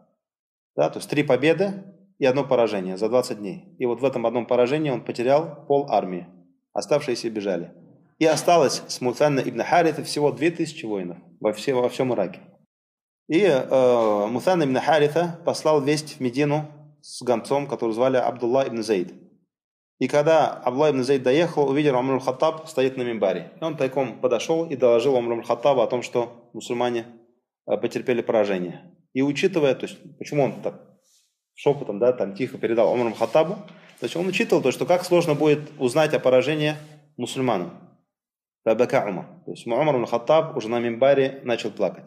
Да, 0.75 0.89
то 0.89 0.99
есть 0.99 1.09
три 1.09 1.23
победы 1.23 1.83
и 2.19 2.25
одно 2.25 2.43
поражение 2.43 2.97
за 2.97 3.09
20 3.09 3.39
дней. 3.39 3.75
И 3.79 3.85
вот 3.85 4.01
в 4.01 4.05
этом 4.05 4.25
одном 4.25 4.45
поражении 4.45 4.89
он 4.89 5.03
потерял 5.03 5.65
пол 5.67 5.88
армии. 5.89 6.27
Оставшиеся 6.73 7.29
бежали. 7.29 7.73
И 8.19 8.25
осталось 8.25 8.83
с 8.88 9.01
Муцанна 9.01 9.41
ибн 9.41 9.61
Харита 9.63 10.03
всего 10.03 10.31
2000 10.31 10.85
воинов 10.85 11.17
во, 11.39 11.53
все, 11.53 11.73
во 11.73 11.89
всем 11.89 12.13
Ираке. 12.13 12.39
И 13.27 13.41
э, 13.41 14.27
Мусан 14.27 14.63
ибн 14.63 14.77
Харита 14.79 15.39
послал 15.45 15.81
весть 15.81 16.17
в 16.17 16.19
Медину 16.19 16.65
с 17.01 17.21
гонцом, 17.23 17.67
который 17.67 17.91
звали 17.91 18.17
Абдулла 18.17 18.67
ибн 18.67 18.83
Зайд. 18.83 19.13
И 19.99 20.07
когда 20.07 20.51
Абдулла 20.51 20.91
ибн 20.91 21.03
Зайд 21.03 21.23
доехал, 21.23 21.69
увидел 21.69 21.97
Умар 21.97 22.19
Хаттаб 22.19 22.67
стоит 22.67 22.97
на 22.97 23.01
мимбаре. 23.01 23.51
И 23.59 23.63
он 23.63 23.75
тайком 23.77 24.19
подошел 24.19 24.65
и 24.65 24.75
доложил 24.75 25.15
Умар 25.15 25.43
Хаттабу 25.43 25.81
о 25.81 25.88
том, 25.88 26.01
что 26.01 26.49
мусульмане 26.53 27.05
э, 27.67 27.77
потерпели 27.77 28.21
поражение. 28.21 28.94
И 29.15 29.21
учитывая, 29.21 29.73
то 29.75 29.86
есть, 29.86 29.97
почему 30.17 30.43
он 30.43 30.62
так 30.62 30.75
шепотом, 31.56 31.99
да, 31.99 32.12
там 32.12 32.36
тихо 32.36 32.58
передал 32.58 32.91
Умару 32.91 33.13
Хаттабу, 33.13 33.54
то 33.54 34.04
есть 34.04 34.15
он 34.17 34.28
учитывал 34.28 34.62
то, 34.62 34.73
что 34.73 34.86
как 34.86 35.06
сложно 35.06 35.36
будет 35.36 35.62
узнать 35.80 36.13
о 36.13 36.19
поражении 36.19 36.75
мусульманам. 37.15 37.71
فبكى 38.65 39.05
عمر. 39.08 39.25
То 39.45 39.51
есть 39.51 39.65
Умар 39.65 40.06
Хаттаб 40.06 40.58
уже 40.58 40.67
на 40.67 40.82
мимбаре 40.82 41.39
начал 41.45 41.71
плакать. 41.71 42.04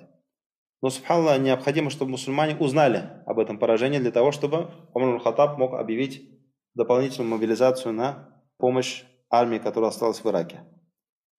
Но, 0.82 0.90
субханаллах, 0.90 1.40
необходимо, 1.40 1.88
чтобы 1.88 2.10
мусульмане 2.10 2.56
узнали 2.56 3.08
об 3.24 3.38
этом 3.38 3.58
поражении 3.58 3.98
для 3.98 4.10
того, 4.10 4.30
чтобы 4.30 4.70
Умар 4.92 5.18
Хаттаб 5.20 5.56
мог 5.56 5.72
объявить 5.72 6.28
дополнительную 6.74 7.30
мобилизацию 7.30 7.94
на 7.94 8.44
помощь 8.58 9.04
армии, 9.30 9.56
которая 9.56 9.88
осталась 9.88 10.22
в 10.22 10.28
Ираке. 10.28 10.60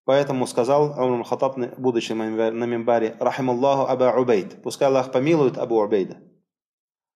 Поэтому 0.06 0.48
сказал 0.48 1.00
Умар 1.00 1.24
Хаттаб, 1.24 1.58
будучи 1.78 2.14
на 2.14 2.66
мимбаре, 2.66 3.16
«Рахималлаху 3.20 3.92
Аба 3.92 4.20
Убейд». 4.20 4.62
Пускай 4.64 4.88
Аллах 4.88 5.12
помилует 5.12 5.58
Абу 5.58 5.80
Убейда. 5.80 6.18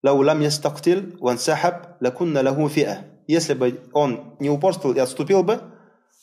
«Лау 0.04 0.22
лам 0.22 0.41
ястактил 0.41 1.02
вансахаб 1.19 2.02
лакунна 2.02 2.41
лаху 2.41 2.69
фиа». 2.69 3.06
Если 3.26 3.54
бы 3.54 3.80
он 3.93 4.36
не 4.39 4.50
упорствовал 4.50 4.96
и 4.96 5.00
отступил 5.00 5.43
бы, 5.43 5.62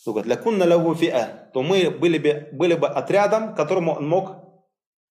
то 0.05 0.12
говорит, 0.12 0.31
лакунна 0.31 0.66
лаху 0.66 0.94
фиа, 0.94 1.51
то 1.53 1.62
мы 1.62 1.90
были 1.90 2.18
бы, 2.18 2.49
были 2.53 2.75
бы 2.75 2.87
отрядом, 2.87 3.55
которому 3.55 3.94
он 3.94 4.09
мог 4.09 4.37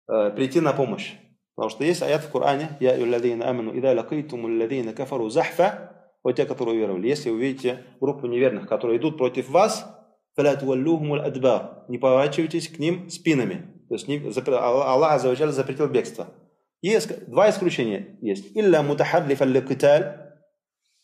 э, 0.08 0.30
прийти 0.30 0.60
на 0.60 0.72
помощь. 0.72 1.14
Потому 1.56 1.70
что 1.70 1.82
есть 1.82 2.02
аят 2.02 2.22
в 2.22 2.30
Коране, 2.30 2.76
«Я 2.78 2.94
юлладина 2.94 3.48
аману, 3.48 3.72
ида 3.72 3.92
лакайтуму 3.92 4.46
лладина 4.46 4.92
кафару 4.92 5.28
захфа», 5.28 5.88
вот 6.22 6.36
те, 6.36 6.44
которые 6.44 6.76
уверовали. 6.76 7.08
Если 7.08 7.30
увидите 7.30 7.84
группу 8.00 8.26
неверных, 8.26 8.68
которые 8.68 8.98
идут 8.98 9.18
против 9.18 9.48
вас, 9.48 9.97
не 11.88 11.98
поворачивайтесь 11.98 12.68
к 12.68 12.78
ним 12.78 13.10
спинами. 13.10 13.66
То 13.88 13.94
есть 13.94 14.08
Аллах 14.48 15.12
Азаваджаль 15.14 15.52
запретил 15.52 15.88
бегство. 15.88 16.28
Есть 16.82 17.28
два 17.28 17.50
исключения 17.50 18.18
есть. 18.20 18.56
Илля 18.56 18.82
мутахадлиф 18.82 19.40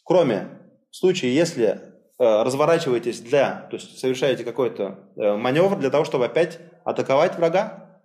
кроме 0.04 0.48
случая, 0.90 1.34
если 1.34 1.66
э, 1.66 1.78
разворачиваетесь 2.18 3.20
для, 3.20 3.66
то 3.70 3.76
есть 3.76 3.98
совершаете 3.98 4.44
какой-то 4.44 5.10
э, 5.16 5.36
маневр 5.36 5.76
для 5.78 5.90
того, 5.90 6.04
чтобы 6.04 6.26
опять 6.26 6.60
атаковать 6.84 7.36
врага, 7.36 8.02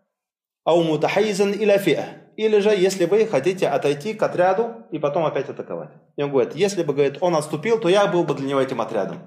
ау 0.64 0.82
мутахайзан 0.84 1.54
иля 1.54 1.78
фиа, 1.78 2.06
или 2.38 2.60
же, 2.60 2.70
если 2.70 3.06
вы 3.06 3.26
хотите 3.28 3.68
отойти 3.68 4.14
к 4.14 4.24
отряду 4.24 4.88
и 4.92 4.98
потом 4.98 5.26
опять 5.26 5.50
атаковать. 5.50 5.92
И 6.16 6.24
он 6.24 6.32
говорит, 6.32 6.56
если 6.56 6.84
бы, 6.84 6.94
говорит, 6.94 7.18
он 7.20 7.36
отступил, 7.36 7.80
то 7.80 7.90
я 7.90 8.08
был 8.08 8.24
бы 8.24 8.34
для 8.34 8.48
него 8.48 8.62
этим 8.62 8.80
отрядом. 8.80 9.18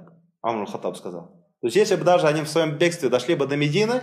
Амрул 0.41 0.67
Хаттаб 0.67 0.97
сказал. 0.97 1.42
То 1.63 1.69
есть, 1.69 1.77
если 1.77 1.95
бы 1.95 2.03
даже 2.03 2.27
они 2.27 2.43
в 2.43 2.49
своем 2.49 2.77
бегстве 2.77 3.09
дошли 3.09 3.37
бы 3.37 3.47
до 3.47 3.57
Медины, 3.57 4.03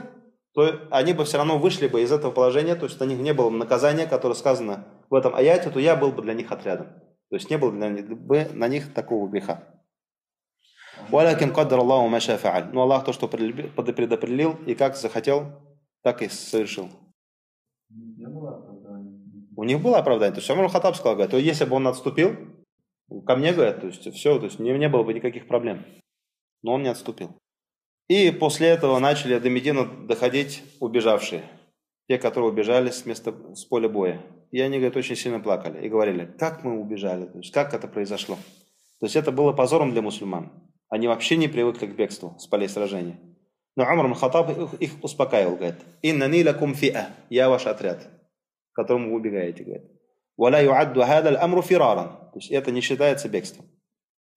то 0.53 0.87
они 0.91 1.13
бы 1.13 1.25
все 1.25 1.37
равно 1.37 1.59
вышли 1.59 1.87
бы 1.87 2.01
из 2.01 2.11
этого 2.11 2.31
положения, 2.31 2.75
то 2.75 2.85
есть 2.85 2.99
на 2.99 3.03
них 3.03 3.19
не 3.19 3.33
было 3.33 3.49
бы 3.49 3.57
наказания, 3.57 4.07
которое 4.07 4.33
сказано 4.33 4.87
в 5.09 5.13
этом 5.13 5.35
аяте, 5.35 5.69
то 5.69 5.79
я 5.79 5.97
был 5.97 6.13
бы 6.13 6.21
для 6.21 6.33
них 6.33 6.51
отрядом. 6.51 6.87
То 7.29 7.35
есть 7.35 7.49
не 7.49 7.57
было 7.57 7.71
бы 7.71 8.49
на 8.53 8.67
них 8.67 8.93
такого 8.93 9.27
греха. 9.27 9.63
Валякин 11.09 11.53
кадр 11.53 11.79
Аллаху 11.79 12.07
маша 12.07 12.37
фааль. 12.37 12.69
Но 12.71 12.81
Аллах 12.83 13.03
то, 13.03 13.13
что 13.13 13.27
предопределил 13.27 14.57
и 14.65 14.73
как 14.73 14.95
захотел, 14.95 15.47
так 16.01 16.21
и 16.21 16.29
совершил. 16.29 16.89
У 17.89 19.63
них 19.65 19.81
было 19.81 19.97
оправдание. 19.97 20.33
То 20.33 20.39
есть 20.39 20.49
Умар 20.49 20.69
Хатаб 20.69 20.95
сказал, 20.95 21.15
говорит, 21.15 21.31
то 21.31 21.37
если 21.37 21.65
бы 21.65 21.75
он 21.75 21.87
отступил, 21.87 22.37
ко 23.25 23.35
мне, 23.35 23.51
говорит, 23.51 23.81
то 23.81 23.87
есть 23.87 24.13
все, 24.13 24.39
то 24.39 24.45
есть 24.45 24.59
не, 24.59 24.71
не 24.77 24.87
было 24.87 25.03
бы 25.03 25.13
никаких 25.13 25.47
проблем. 25.47 25.85
Но 26.61 26.73
он 26.73 26.83
не 26.83 26.89
отступил. 26.89 27.35
И 28.09 28.31
после 28.31 28.67
этого 28.67 28.99
начали 28.99 29.39
до 29.39 29.49
Медины 29.49 29.85
доходить 30.07 30.63
убежавшие. 30.81 31.43
Те, 32.09 32.17
которые 32.17 32.49
убежали 32.49 32.89
с 32.89 33.05
места, 33.05 33.33
с 33.53 33.63
поля 33.63 33.87
боя. 33.87 34.21
И 34.51 34.59
они, 34.59 34.77
говорит, 34.77 34.97
очень 34.97 35.15
сильно 35.15 35.39
плакали. 35.39 35.85
И 35.85 35.89
говорили, 35.89 36.25
как 36.37 36.63
мы 36.65 36.77
убежали, 36.77 37.25
то 37.25 37.37
есть 37.37 37.53
как 37.53 37.73
это 37.73 37.87
произошло. 37.87 38.35
То 38.99 39.05
есть 39.05 39.15
это 39.15 39.31
было 39.31 39.53
позором 39.53 39.91
для 39.91 40.01
мусульман. 40.01 40.51
Они 40.89 41.07
вообще 41.07 41.37
не 41.37 41.47
привыкли 41.47 41.85
к 41.85 41.95
бегству 41.95 42.35
с 42.39 42.47
полей 42.47 42.67
сражения. 42.67 43.17
Но 43.77 43.83
Умар 43.83 44.13
Хатаб 44.15 44.49
их, 44.79 44.91
успокаивал, 45.03 45.55
говорит, 45.55 45.77
«Инна 46.01 46.27
нилакум 46.27 46.73
фиа»– 46.73 47.09
«Я 47.29 47.49
ваш 47.49 47.67
отряд» 47.67 48.09
которому 48.79 49.09
вы 49.09 49.15
убегаете, 49.17 49.63
говорит. 49.63 49.91
«Валя 50.37 50.63
юадду 50.63 51.01
хадаль 51.01 51.35
амру 51.35 51.61
фираран». 51.61 52.07
То 52.31 52.39
есть 52.39 52.49
это 52.49 52.71
не 52.71 52.79
считается 52.79 53.27
бегством. 53.27 53.65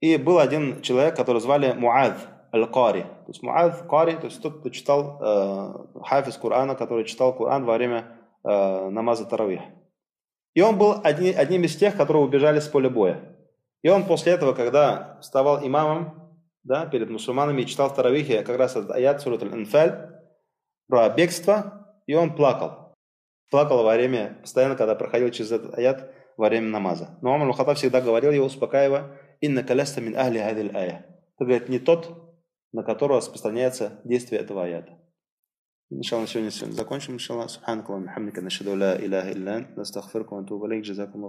И 0.00 0.16
был 0.16 0.40
один 0.40 0.82
человек, 0.82 1.14
который 1.14 1.40
звали 1.40 1.72
Муад 1.72 2.18
аль-Кари. 2.52 3.02
То 3.02 3.28
есть 3.28 3.42
Муад 3.42 3.82
Кари, 3.88 4.16
то 4.16 4.26
есть 4.26 4.42
тот, 4.42 4.60
кто 4.60 4.70
читал 4.70 5.18
э, 5.20 6.00
хафиз 6.04 6.36
Корана, 6.36 6.74
который 6.74 7.04
читал 7.04 7.34
Коран 7.36 7.64
во 7.64 7.76
время 7.76 8.18
э, 8.44 8.88
намаза 8.90 9.24
Таравих. 9.24 9.60
И 10.54 10.60
он 10.60 10.76
был 10.76 10.96
одни, 11.02 11.30
одним 11.30 11.64
из 11.64 11.76
тех, 11.76 11.96
которые 11.96 12.22
убежали 12.22 12.60
с 12.60 12.68
поля 12.68 12.90
боя. 12.90 13.36
И 13.82 13.88
он 13.88 14.04
после 14.04 14.32
этого, 14.32 14.52
когда 14.52 15.18
вставал 15.20 15.66
имамом 15.66 16.32
да, 16.62 16.86
перед 16.86 17.10
мусульманами 17.10 17.62
и 17.62 17.66
читал 17.66 17.88
в 17.88 17.94
как 17.94 18.58
раз 18.58 18.76
этот 18.76 18.90
аят 18.92 19.22
сурат 19.22 19.42
аль-Анфаль 19.42 20.10
про 20.88 21.08
бегство, 21.08 21.96
и 22.06 22.14
он 22.14 22.34
плакал 22.34 22.82
плакал 23.52 23.84
во 23.84 23.94
время, 23.94 24.38
постоянно, 24.40 24.74
когда 24.76 24.94
проходил 24.96 25.30
через 25.30 25.52
этот 25.52 25.78
аят 25.78 26.10
во 26.38 26.48
время 26.48 26.68
намаза. 26.68 27.10
Но 27.20 27.34
Умар 27.34 27.52
Хаттаб 27.52 27.76
всегда 27.76 28.00
говорил 28.00 28.32
его, 28.32 28.46
успокаивая, 28.46 29.10
«Инна 29.42 29.62
каляста 29.62 30.00
мин 30.00 30.16
ахли 30.16 30.38
хадиль 30.38 30.74
ая». 30.74 31.04
Это, 31.36 31.44
говорит, 31.44 31.68
не 31.68 31.78
тот, 31.78 32.31
на 32.72 32.82
которого 32.82 33.18
распространяется 33.18 34.00
действие 34.04 34.40
этого 34.40 34.64
аята. 34.64 34.98
Иншаллах, 35.90 36.28
сегодня, 36.28 36.50
сегодня 36.50 36.74
закончим. 36.74 37.14
Иншаллах, 37.14 37.50
субханакаллаху 37.50 38.08
хамдика, 38.08 38.40
нашаду 38.40 38.74
ла 38.74 38.96
илляха 38.96 39.32
илля 39.32 39.56
ант, 39.56 39.76
настахфирку, 39.76 40.36
антубу 40.36 40.64
алейк, 40.64 40.84
джазакум 40.84 41.24